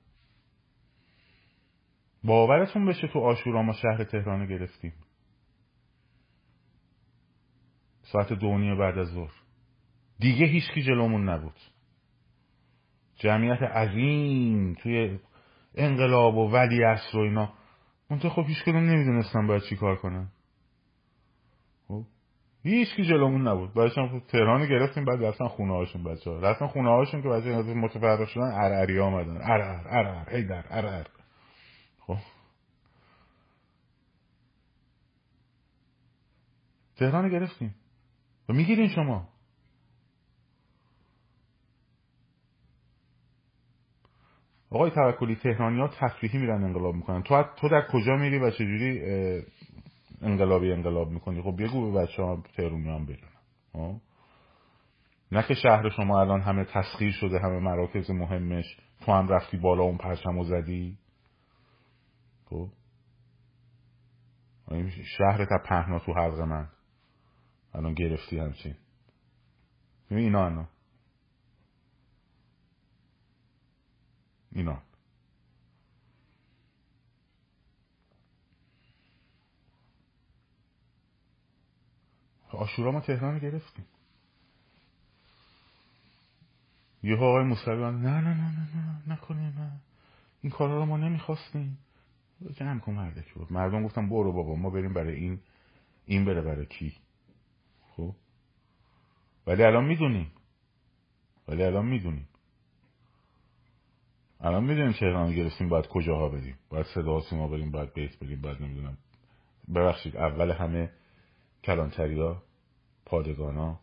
[2.25, 4.93] باورتون بشه تو آشورا ما شهر تهران گرفتیم.
[8.12, 9.33] ساعت دونی بعد از ظهر.
[10.19, 11.61] دیگه هیچکی جلومون نبود.
[13.16, 15.19] جمعیت عظیم توی
[15.75, 17.53] انقلاب و ولی اصر و اینا.
[18.11, 20.29] منطقه خب هیچ کدوم نمی‌دونستن باید چی کار کنن.
[21.88, 22.03] خب؟
[22.62, 23.75] هیچ کی جلومون نبود.
[23.75, 27.75] بعدش هم تهران گرفتیم بعد رفتن خونه هاشون بچه ها رفتن خونه هاشون که بچه
[27.75, 29.37] متفرق شدن ارعری آمدن.
[29.37, 31.07] ارعر ارعر هیدر ارعر
[31.99, 32.16] خب؟
[36.97, 37.75] تهران گرفتیم.
[38.49, 39.29] و می‌گیرین شما.
[44.71, 47.23] آقای توکلی تهرانی ها تفریحی میرن انقلاب می‌کنن.
[47.23, 49.01] تو تو در کجا میری و چجوری
[50.23, 53.33] انقلابی انقلاب می‌کنی؟ خب بگو به بچه ها تهرونی هم بدونن.
[53.73, 54.01] خب؟
[55.33, 59.83] نه که شهر شما الان همه تسخیر شده همه مراکز مهمش تو هم رفتی بالا
[59.83, 60.99] اون پرچم و زدی؟
[62.51, 62.69] خب؟
[65.19, 66.69] شهر تا پهنا تو حلق من.
[67.77, 68.75] الان گرفتی همچین.
[70.11, 70.69] اینا اینا
[74.53, 74.83] اینا.
[82.53, 83.87] آشورا ما تهران گرفتیم.
[87.03, 89.81] یه آقای موسوی نه نه نه نه نه نکنیم نه.
[90.43, 91.79] این کارا رو ما نمی‌خواستیم.
[92.55, 93.53] جمع کن مردک بود.
[93.53, 95.41] مردم گفتم برو بابا ما بریم برای این
[96.07, 96.97] این بره برای کی؟
[99.47, 100.31] ولی الان می‌دونیم.
[101.49, 102.29] ولی الان می‌دونیم.
[104.41, 106.59] الان می‌دونیم تهران گرفتیم باید کجاها بریم.
[106.69, 108.99] باید صدا سیما بریم باید بیت بریم باید نمی‌دونم.
[109.75, 110.91] ببخشید اول همه
[111.65, 112.43] کلانتریا
[113.07, 113.81] پادگانا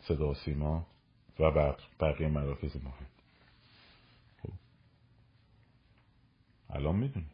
[0.00, 0.86] صدا سیما
[1.38, 3.06] و بقیه مراکز مهم.
[4.42, 4.52] خب.
[6.70, 7.30] الان می‌دونیم.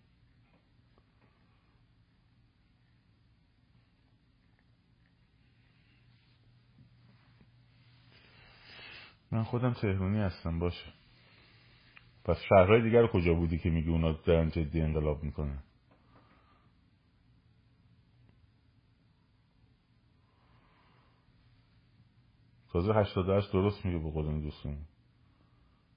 [9.33, 10.93] من خودم تهرونی هستم باشه.
[12.25, 15.59] پس شهرهای دیگر کجا بودی که میگی اونا دارن جدی انقلاب می‌کنن؟
[22.73, 24.77] تازه 88 درست میگه به قدم دوستون.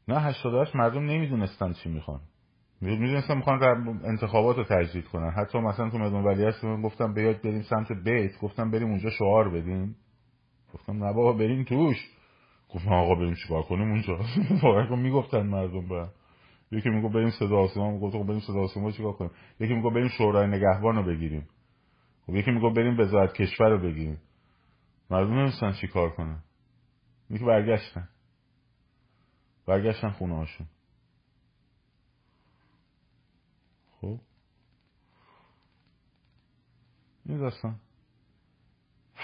[0.07, 2.21] نه 88 مردم نمی‌دونستن چی می‌خوان.
[2.81, 3.63] می‌دونستن می‌خوان
[4.03, 5.31] انتخابات رو تجدید کنن.
[5.31, 9.49] حتی مثلا تو مدون ولی هست گفتم بیاد بریم سمت بیت گفتم بریم اونجا شعار
[9.49, 9.95] بدیم.
[10.73, 11.97] گفتم نه بابا بریم توش.
[12.69, 14.19] گفتم آقا بریم چیکار کنیم اونجا.
[14.63, 16.09] واقعا می‌گفتن مردم به
[16.71, 19.31] یکی میگو بریم صدا آسمان گفت بریم صدا آسمان چیکار کنیم.
[19.59, 21.49] یکی میگو بریم شورای نگهبان رو بگیریم.
[22.25, 24.21] خب یکی میگو بریم وزارت کشور رو بگیریم.
[25.09, 26.43] مردم نمیستن چی کار کنن.
[27.29, 28.09] میگه برگشتن.
[29.65, 30.67] برگشتن خونه هاشون.
[34.01, 34.19] خب.
[37.25, 37.51] این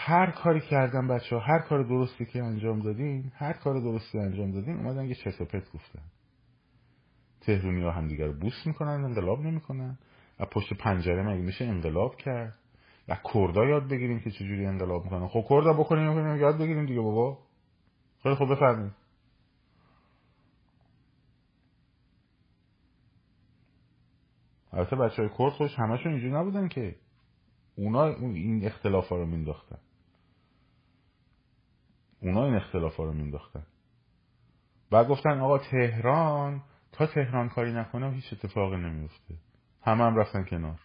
[0.03, 4.51] هر کاری کردن بچه ها هر کار درستی که انجام دادین هر کار درستی انجام
[4.51, 6.01] دادین اومدن یه چرت و پرت گفتن.
[7.41, 9.97] تهرونی ها همدیگه رو بوس می‌کنن انقلاب نمی‌کنن.
[10.39, 12.55] و پشت پنجره مگه میشه انقلاب کرد؟
[13.07, 15.27] و کردا یاد بگیریم که چجوری انقلاب می‌کنن.
[15.27, 17.37] خب کردا بکنیم یاد بگیریم دیگه بابا.
[18.23, 18.93] خیلی خوب بفرمایید.
[24.73, 26.95] البته بچه های کرد خوش همشون اینجوری نبودن که.
[27.75, 29.79] اونا این اختلاف ها رو مینداختن.
[32.21, 33.65] اونا این اختلاف ها رو مینداختن
[34.91, 39.35] بعد گفتن آقا تهران تا تهران کاری نکنه هیچ اتفاقی نمیفته
[39.81, 40.79] همه هم رفتن کنار.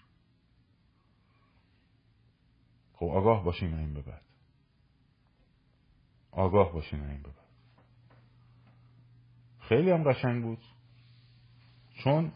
[2.93, 4.22] خب آگاه باشین این به بعد.
[6.32, 7.47] آگاه باشین این به بعد.
[9.61, 10.64] خیلی هم قشنگ بود.
[12.05, 12.32] چون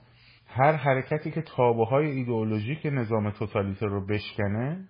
[0.47, 4.89] هر حرکتی که تابه های ایدئولوژیک نظام توتالیتر رو بشکنه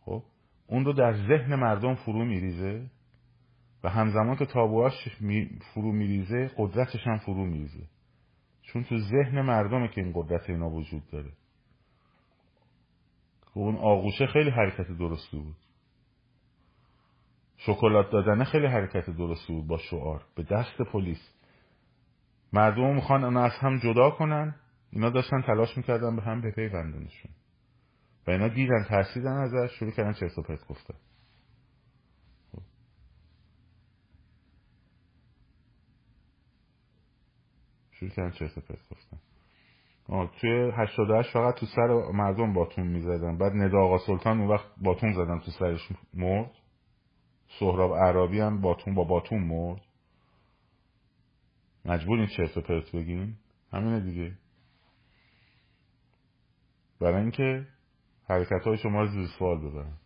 [0.00, 0.22] خب
[0.72, 2.90] اون رو در ذهن مردم فرو میریزه
[3.84, 5.08] و همزمان که تابوهاش
[5.74, 7.84] فرو میریزه قدرتش هم فرو میریزه.
[8.62, 11.32] چون تو ذهن مردمه که این قدرت اینا وجود داره.
[13.44, 15.56] خب اون آغوشه خیلی حرکت درستی بود.
[17.56, 20.24] شکلات دادنه خیلی حرکت درستی بود با شعار.
[20.34, 21.34] به دست پلیس.
[22.52, 24.54] مردم می‌خوان اونا از هم جدا کنن.
[24.90, 27.30] اینا داشتن تلاش می‌کردن به هم بپیوندنشون.
[28.26, 30.94] و اینا دیدن ترسیدن ازش شروع کردن چرت و پرت گفتن.
[37.90, 39.18] شروع کردن چرت و پرت گفتن.
[40.40, 43.38] توی 88 فقط تو سر مردم باتون می‌زدن.
[43.38, 46.50] بعد ندا آقا سلطان اون وقت باتون زدن تو سرش مرد.
[47.58, 49.80] سهراب عربی هم باتون با باتون مرد.
[51.84, 53.36] مجبورین چرت و پرت بگین.
[53.72, 54.38] همینه دیگه.
[57.00, 57.66] برای اینکه
[58.32, 59.98] حرکت های شما رو زیر سوال ببرن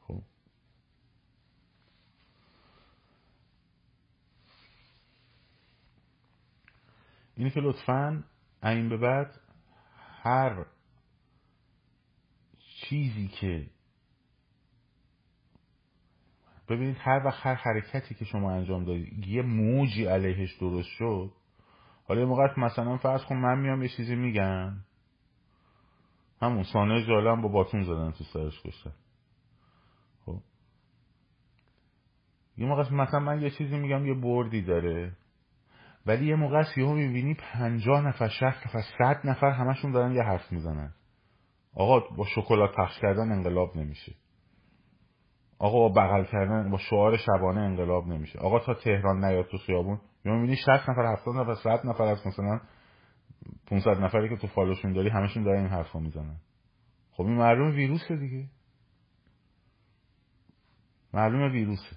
[0.00, 0.22] خب.
[7.36, 8.24] اینه که لطفا
[8.62, 9.40] این به بعد
[10.22, 10.66] هر
[12.80, 13.70] چیزی که
[16.68, 21.32] ببینید هر وقت هر حرکتی که شما انجام دادید یه موجی علیهش درست شد.
[22.08, 24.72] حالا یه موقع مثلا فرض کن من میام یه چیزی میگم.
[26.42, 28.92] همون سانه جالم با باتون زدن تو سرش کشتن
[30.26, 30.38] خب.
[32.56, 35.12] یه موقع مثلا من یه چیزی میگم یه بردی داره.
[36.06, 40.52] ولی یه موقع یهو می‌بینی پنجاه نفر شهست نفر صد نفر همشون دارن یه حرف
[40.52, 40.94] می‌زنن.
[41.74, 44.12] آقا با شکلات پخش کردن انقلاب نمیشه.
[45.58, 48.38] آقا با بغل کردن با شعار شبانه انقلاب نمیشه.
[48.38, 52.26] آقا تا تهران نیاد تو خیابون یا می‌بینی 60 نفر 70 نفر 100 نفر از
[52.26, 52.60] مثلا
[53.66, 56.36] 500 نفری که تو فالوشون داری همشون دارن این حرفا می‌زنن.
[57.12, 58.48] خب این معلومه ویروسه دیگه.
[61.12, 61.96] معلومه ویروسه.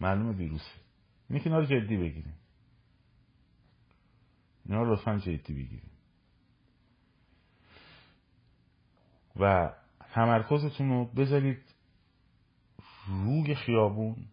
[0.00, 0.80] معلومه ویروسه.
[1.28, 2.34] اینه که اینا رو جدی بگیریم.
[4.64, 5.90] اینا رو لطفا جدی بگیریم.
[9.36, 9.72] و
[10.12, 11.74] تمرکزتون رو بذارید
[13.06, 14.28] روی خیابون.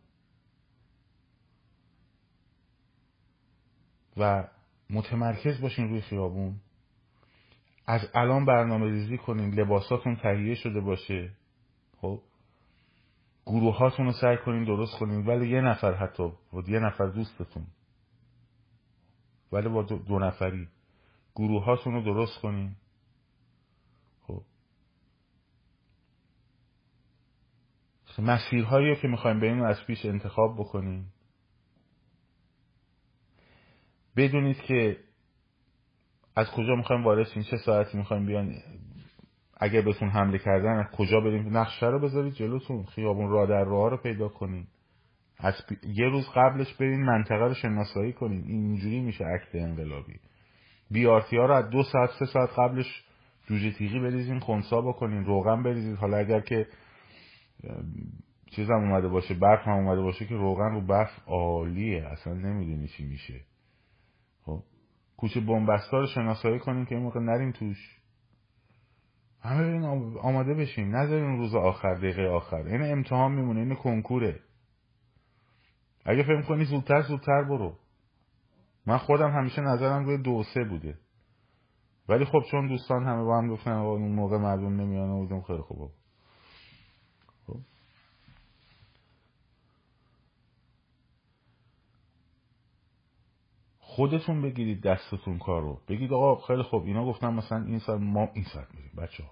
[4.18, 4.48] و
[4.90, 6.56] متمرکز باشین روی خیابون.
[7.86, 11.32] از الان برنامه ریزی کنین لباساتون تهیه شده باشه.
[12.02, 12.22] خب؟
[13.46, 17.68] گروه هاتون رو سعی کنین درست کنین ولی یه نفر حتی و یه نفر دوستتون.
[19.52, 20.68] ولی با دو, دو نفری.
[21.36, 22.76] گروه هاتون رو درست کنین.
[28.20, 31.14] مسیرهایی که می‌خوایم به اینو از پیش انتخاب بکنیم.
[34.18, 34.98] بدونید که
[36.36, 38.56] از کجا می‌خوایم وارد شیم چه ساعتی می‌خوایم بیان
[39.58, 43.90] اگر بهتون حمله کردن از کجا بریم؟ نقشه رو بذارید جلوتون خیابون راه در راه
[43.90, 44.68] رو پیدا کنین.
[45.40, 45.54] از
[45.84, 48.44] یه روز قبلش برین منطقه رو شناسایی کنین.
[48.48, 50.20] اینجوری میشه عکت انقلابی.
[50.92, 53.04] بیارتی ها رو از دو ساعت سه ساعت قبلش
[53.48, 56.68] جوجه تیغی بریزین خونسا بکنین روغن بریزید حالا اگر که
[58.52, 62.08] چیز هم اومده باشه برف هم اومده باشه که روغن رو برف عالیه.
[62.08, 63.42] اصلا نمی‌دونی چی میشه.
[65.24, 68.00] کوچه بنبستا رو شناسایی کنیم که این موقع نریم توش.
[69.42, 69.86] همه برین
[70.22, 72.56] آماده بشین نذارین روز آخر دقیقه آخر.
[72.56, 74.40] این امتحان میمونه این کنکوره.
[76.06, 77.76] اگه فکر کنی زودتر زودتر برو.
[78.86, 80.98] من خودم همیشه نظرم روی دو سه بوده.
[82.10, 85.94] ولی خب چون دوستان همه با هم گفتن اون موقع مردم نمیان و خیلی خوبه
[93.96, 95.82] خودتون بگیرید دستتون کارو.
[95.88, 98.92] بگید آقا خیلی خوب اینا گفتن مثلا این ساعت ما این ساعت میریم.
[98.98, 99.32] بچه ها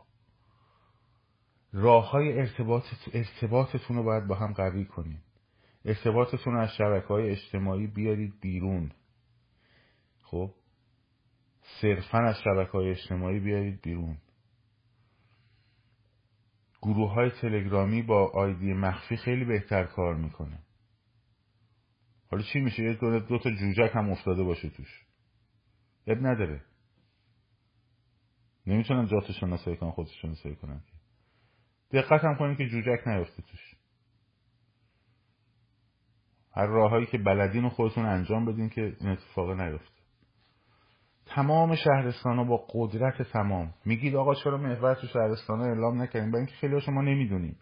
[1.74, 2.84] راه ارتباط
[3.14, 5.24] ارتباطتون رو باید با هم قوی کنید.
[5.86, 8.91] ارتباطتون از شبکه های اجتماعی بیارید بیرون.
[10.24, 10.51] خب؟
[11.82, 14.18] صرفا از شبکه های اجتماعی بیارید بیرون.
[16.82, 20.59] گروه های تلگرامی با آیدی مخفی خیلی بهتر کار می‌کنه.
[22.32, 25.05] حالا چی میشه؟ یه دو, دو تا جوجک هم افتاده باشه توش.
[26.07, 26.61] اب نداره.
[28.67, 30.82] نمی‌تونن جاتو شناسایی کنن خودش شناسایی کنن.
[31.91, 33.75] دقت هم کنید که جوجک نیفته توش.
[36.53, 40.01] هر راههایی که بلدین و خودتون انجام بدین که این اتفاق نیفته
[41.25, 43.73] تمام شهرستان ها با قدرت تمام.
[43.86, 47.57] میگید آقا چرا محور تو شهرستان ها اعلام نکردیم برای اینکه خیلی شما نمی‌دونیم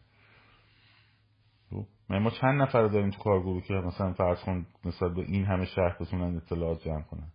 [2.10, 5.98] ما چند نفر داریم تو کارگروه که مثلا فرض کن نسبت به این همه شهر
[6.00, 7.32] بتونن اطلاعات جمع کنن.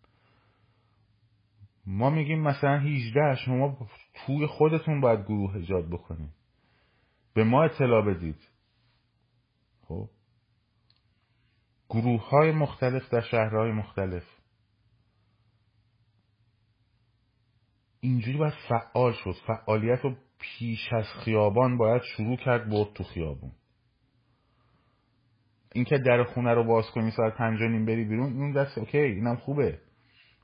[1.87, 3.89] ما میگیم مثلا 18 شما
[4.26, 6.30] توی خودتون باید گروه ایجاد بکنید
[7.35, 8.49] به ما اطلاع بدید.
[9.89, 10.09] خب؟
[11.89, 14.24] گروه های مختلف در شهرهای مختلف.
[18.01, 19.35] اینجوری باید فعال شد.
[19.47, 23.53] فعالیت رو پیش از خیابان باید شروع کرد برد تو خیابون.
[25.75, 29.37] اینکه در خونه رو باز کنی ساعت پنج نیم بری بیرون اون دست اوکی اینم
[29.37, 29.81] خوبه.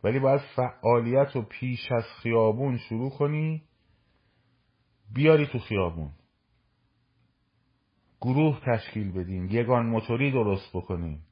[0.05, 3.63] ولی باید فعالیت رو پیش از خیابون شروع کنی
[5.13, 6.13] بیاری تو خیابون.
[8.21, 11.27] گروه تشکیل بدیم یگان موتوری درست بکنیم.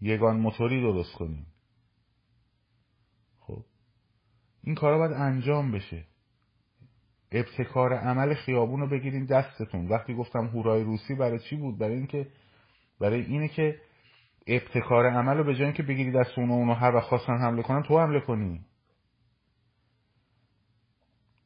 [0.00, 1.46] یگان موتوری درست کنیم.
[3.40, 3.64] خب
[4.64, 6.04] این کارا باید انجام بشه.
[7.32, 9.88] ابتکار عمل خیابون رو بگیرین دستتون.
[9.88, 12.26] وقتی گفتم هورای روسی برای چی بود؟ برای اینکه
[13.00, 13.80] برای اینه که
[14.46, 17.82] ابتکار عمل رو به جای اینکه بگیری دست اونو اونو هر وقت خواستن حمله کنن
[17.82, 18.60] تو حمله کنی.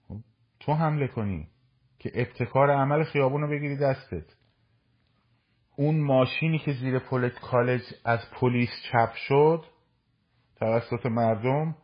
[0.09, 0.17] خب،
[0.61, 1.49] تو حمله کنی
[1.99, 4.37] که ابتکار عمل خیابون رو بگیری دستت.
[5.77, 9.65] اون ماشینی که زیر پولت کالج از پلیس چپ شد
[10.57, 11.77] توسط مردم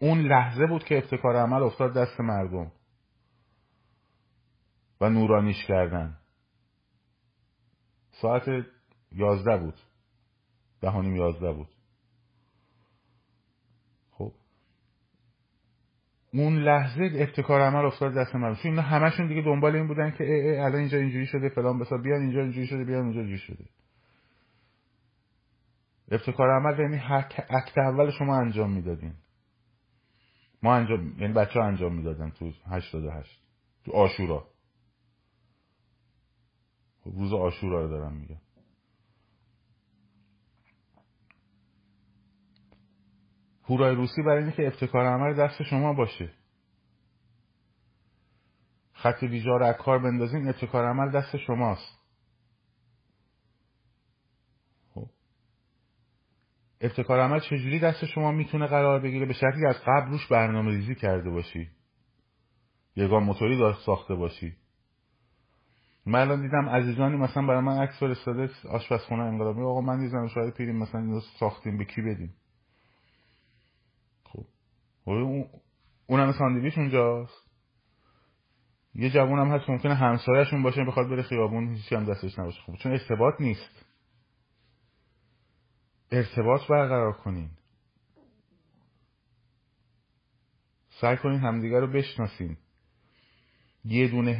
[0.00, 2.72] اون لحظه بود که ابتکار عمل افتاد دست مردم.
[5.00, 6.18] و نورانیش کردن.
[8.10, 8.66] ساعت
[9.12, 9.74] یازده بود.
[10.80, 11.68] دهانیم یازده بود.
[14.10, 14.32] خب.
[16.32, 18.54] اون لحظه ابتکار عمل افتاد دست من.
[18.54, 21.96] چون همشون دیگه دنبال این بودن که ای ای الان اینجا اینجوری شده فلان بسا
[21.96, 23.64] بیان اینجا اینجوری شده بیان اونجا اینجوری شده.
[26.10, 27.00] ابتکار عمل یعنی
[27.50, 29.14] اکت اول شما انجام می‌دادین.
[30.62, 32.96] ما انجام یعنی بچه ها انجام می‌دادن تو هشت
[33.84, 34.46] تو آشورا.
[37.14, 38.40] روز آشورا رو دارم میگم.
[43.68, 46.30] هورای روسی برای اینکه ابتکار عمل دست شما باشه.
[48.92, 51.98] خط ویژا رو از کار بندازین ابتکار عمل دست شماست.
[54.94, 55.06] خب.
[56.80, 60.94] ابتکار عمل چجوری دست شما می‌تونه قرار بگیره؟ به شکلی از قبل روش برنامه ریزی
[60.94, 61.70] کرده باشی.
[62.96, 64.56] یگان موتوری داشت ساخته باشی.
[66.06, 69.60] من الان دیدم عزیزانی مثلا برای من عکس فرستاده آشپزخونه انقلابی.
[69.62, 72.34] آقا من دیدم شاید پیریم مثلا اینو ساختیم به کی بدیم؟
[74.24, 74.44] خب.
[75.04, 75.48] اون
[76.06, 77.46] اونم ساندویچ اونجاست.
[78.94, 82.60] یه جوون هم هست ممکنه همسایهشون باشه بخواد بره خیابون هیچی هم دستش نباشه.
[82.66, 83.84] خب چون ارتباط نیست.
[86.10, 87.50] ارتباط برقرار کنین.
[91.00, 92.56] سعی کنین همدیگه رو بشناسین.
[93.84, 94.32] یه دونه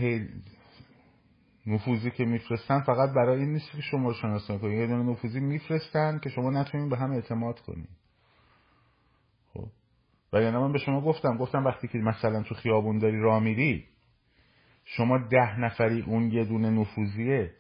[1.67, 5.41] نفوذی که میفرستن فقط برای این نیست که شما رو شناسایی کنید یه دونه نفوذی
[5.41, 7.89] میفرستن که شما نتونید به هم اعتماد کنید
[9.55, 9.67] خب.
[10.33, 13.85] وگرنه من به شما گفتم گفتم وقتی که مثلا تو خیابون داری راه میری
[14.85, 17.53] شما ده نفری اون یه دونه نفوذیه.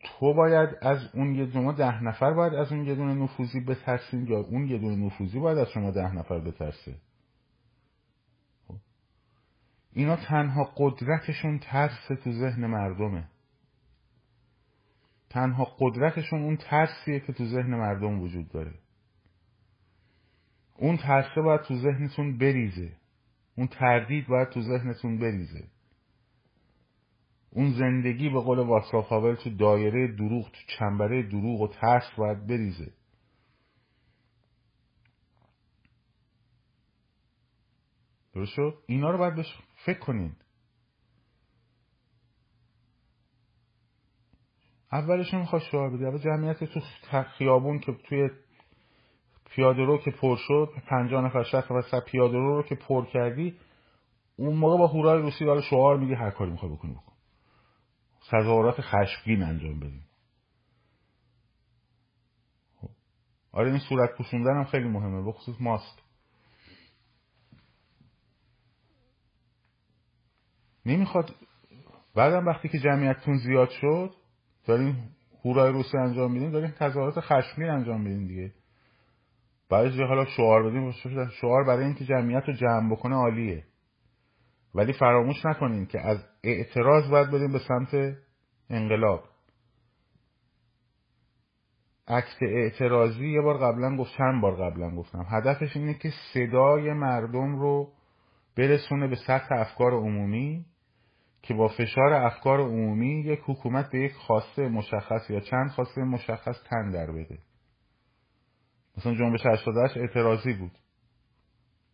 [0.00, 4.26] تو باید از اون یه دونه ده نفر باید از اون یه دونه نفوذی بترسین
[4.26, 6.94] یا اون یه دونه نفوذی باید از شما ده نفر بترسه؟
[9.96, 13.28] اینا تنها قدرتشون ترس تو ذهن مردمه.
[15.30, 18.74] تنها قدرتشون اون ترسیه که تو ذهن مردم وجود داره.
[20.74, 22.92] اون ترسه باید تو ذهنتون بریزه.
[23.56, 25.64] اون تردید باید تو ذهنتون بریزه.
[27.50, 32.46] اون زندگی به قول واتساپ هاول تو دایره دروغ تو چنبره دروغ و ترس باید
[32.46, 32.92] بریزه.
[38.36, 40.36] درست شد اینا رو باید بهش فکر کنین.
[44.92, 46.80] اولش می‌خواد شعار بدی اول جمعیت تو
[47.38, 48.30] خیابون که توی
[49.44, 53.58] پیاده رو که پر شد پنجاه نفر شخص و پیاده رو رو که پر کردی
[54.36, 57.12] اون موقع با هورای روسی داره شعار میگه هر کاری می‌خواد بکنی بکن.
[58.30, 60.06] تظاهرات خشمگین انجام بدیم.
[62.80, 62.90] خب.
[63.52, 66.05] آره این صورت پوشوندن هم خیلی مهمه به خصوص ماسک
[70.86, 71.34] نمی‌خواد.
[72.14, 74.10] بعدم وقتی که جمعیتتون زیاد شد
[74.66, 74.96] دارین
[75.44, 78.52] هورای روسی انجام میدین دارین تظاهرات خشمگین انجام میدین دیگه.
[79.70, 80.90] بعضی حالا شعار بدیم؟
[81.40, 83.64] شعار برای اینکه جمعیت رو جمع بکنه عالیه.
[84.74, 88.16] ولی فراموش نکنین که از اعتراض باید بدیم به سمت
[88.70, 89.24] انقلاب.
[92.08, 95.26] عکت اعتراضی یه بار قبلا گفت چند بار قبلا گفتم.
[95.28, 97.92] هدفش اینه که صدای مردم رو
[98.56, 100.66] برسونه به سطح افکار عمومی.
[101.48, 106.62] که با فشار افکار عمومی یک حکومت به یک خواسته مشخص یا چند خواسته مشخص
[106.70, 107.38] تن در بده.
[108.98, 110.78] مثلا جنبش 88 اعتراضی بود.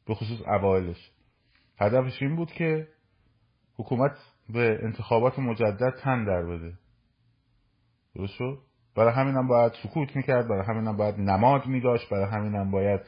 [0.06, 1.10] به خصوص اوایلش.
[1.78, 2.88] هدفش این بود که
[3.76, 4.16] حکومت
[4.48, 6.72] به انتخابات مجدد تن در بده.
[8.14, 8.58] درست شد؟
[8.96, 13.00] برای همینم باید سکوت می‌کرد برای همینم باید نماد میداشت برای همینم باید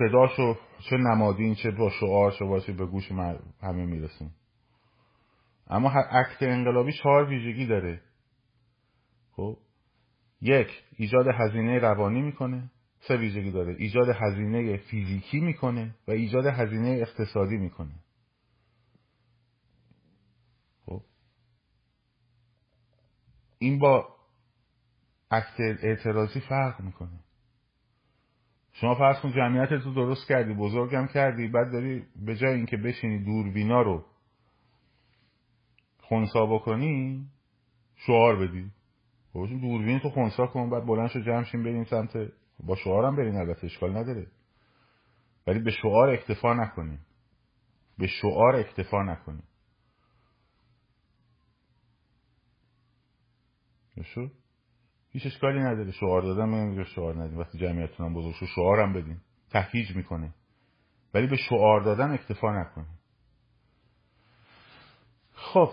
[0.00, 0.56] صداشو
[0.90, 3.12] چه نمادین چه با شعار باشه به گوش
[3.62, 4.30] همه میرسون
[5.70, 8.00] اما عکت انقلابی چهار ویژگی داره.
[9.32, 9.56] خب؟
[10.40, 12.70] یک ایجاد هزینه روانی می‌کنه.
[13.08, 13.76] سه ویژگی داره.
[13.78, 17.94] ایجاد هزینه فیزیکی می‌کنه و ایجاد هزینه اقتصادی می‌کنه.
[20.86, 21.02] خب؟
[23.58, 24.16] این با
[25.30, 27.20] عکت اعتراضی فرق می‌کنه.
[28.80, 33.24] شما فرض کن جمعیت تو درست کردی بزرگم کردی بعد داری به جای اینکه بشینی
[33.24, 34.04] دوربینا رو
[35.98, 37.26] خونسا بکنی
[37.96, 38.70] شعار بدی.
[39.32, 42.16] خب دوربین تو خونسا کن بعد بلند شو جمع شیم بریم سمت
[42.60, 44.26] با شعارم برین البته اشکال نداره.
[45.46, 47.00] ولی به شعار اکتفا نکنیم
[47.98, 49.44] به شعار اکتفا نکنیم
[54.04, 54.30] شو
[55.12, 55.92] هیچ اشکالی نداره.
[55.92, 57.38] شعار دادن من شعار ندیم.
[57.38, 59.20] وقتی جمعیتتون هم بزرگ شو شعارم بدین.
[59.50, 60.34] تهیج می‌کنه.
[61.14, 62.98] ولی به شعار دادن اکتفا نکنیم.
[65.34, 65.72] خب.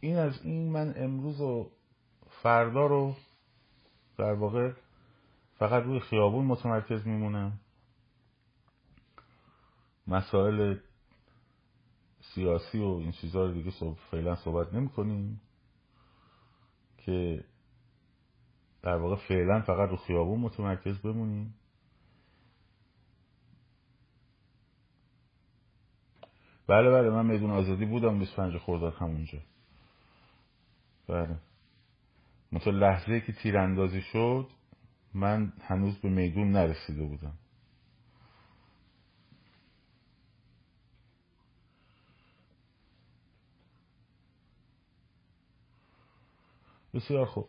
[0.00, 1.70] این از این من امروز و
[2.42, 3.14] فردا رو
[4.18, 4.72] در واقع
[5.58, 7.60] فقط روی خیابون متمرکز میمونم.
[10.06, 10.78] مسائل
[12.34, 13.70] سیاسی و این چیزها رو دیگه
[14.10, 15.40] فعلا صحبت نمی کنیم
[16.98, 17.44] که
[18.82, 21.54] در واقع فعلا فقط رو خیابون متمرکز بمونیم.
[26.66, 29.38] بله بله من میدون آزادی بودم 25 خرداد همونجا.
[31.08, 31.36] بله.
[32.52, 34.46] مثل لحظه که تیراندازی شد
[35.14, 37.38] من هنوز به میدون نرسیده بودم.
[46.94, 47.48] بسیار خوب.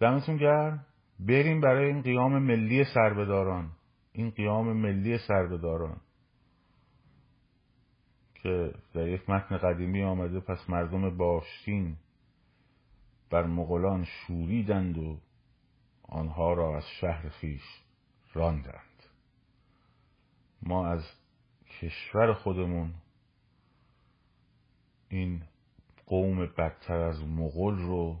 [0.00, 0.86] دمتون گرم.
[1.20, 3.70] بریم برای این قیام ملی سربداران.
[4.12, 6.00] این قیام ملی سربداران.
[8.34, 11.96] که در یک متن قدیمی آمده پس مردم باشتین
[13.30, 15.20] بر مغولان شوریدند و
[16.02, 17.62] آنها را از شهر خیش
[18.34, 19.02] راندند.
[20.62, 21.04] ما از
[21.80, 22.94] کشور خودمون
[25.08, 25.42] این
[26.08, 28.16] قوم بدتر از مغول رو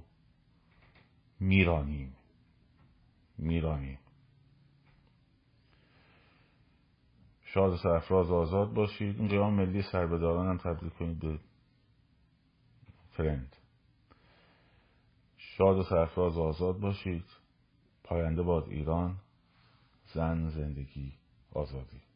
[1.40, 2.16] میرانیم.
[3.38, 3.98] میرانیم.
[7.42, 9.18] شاد سرفراز آزاد باشید.
[9.18, 11.38] این قیام ملی سربداران هم تبدیل کنید به
[13.16, 13.56] ترند
[15.36, 17.24] شاد و سرفراز آزاد باشید.
[18.04, 19.16] پاینده باد ایران.
[20.14, 21.12] زن زندگی
[21.52, 22.07] آزادی.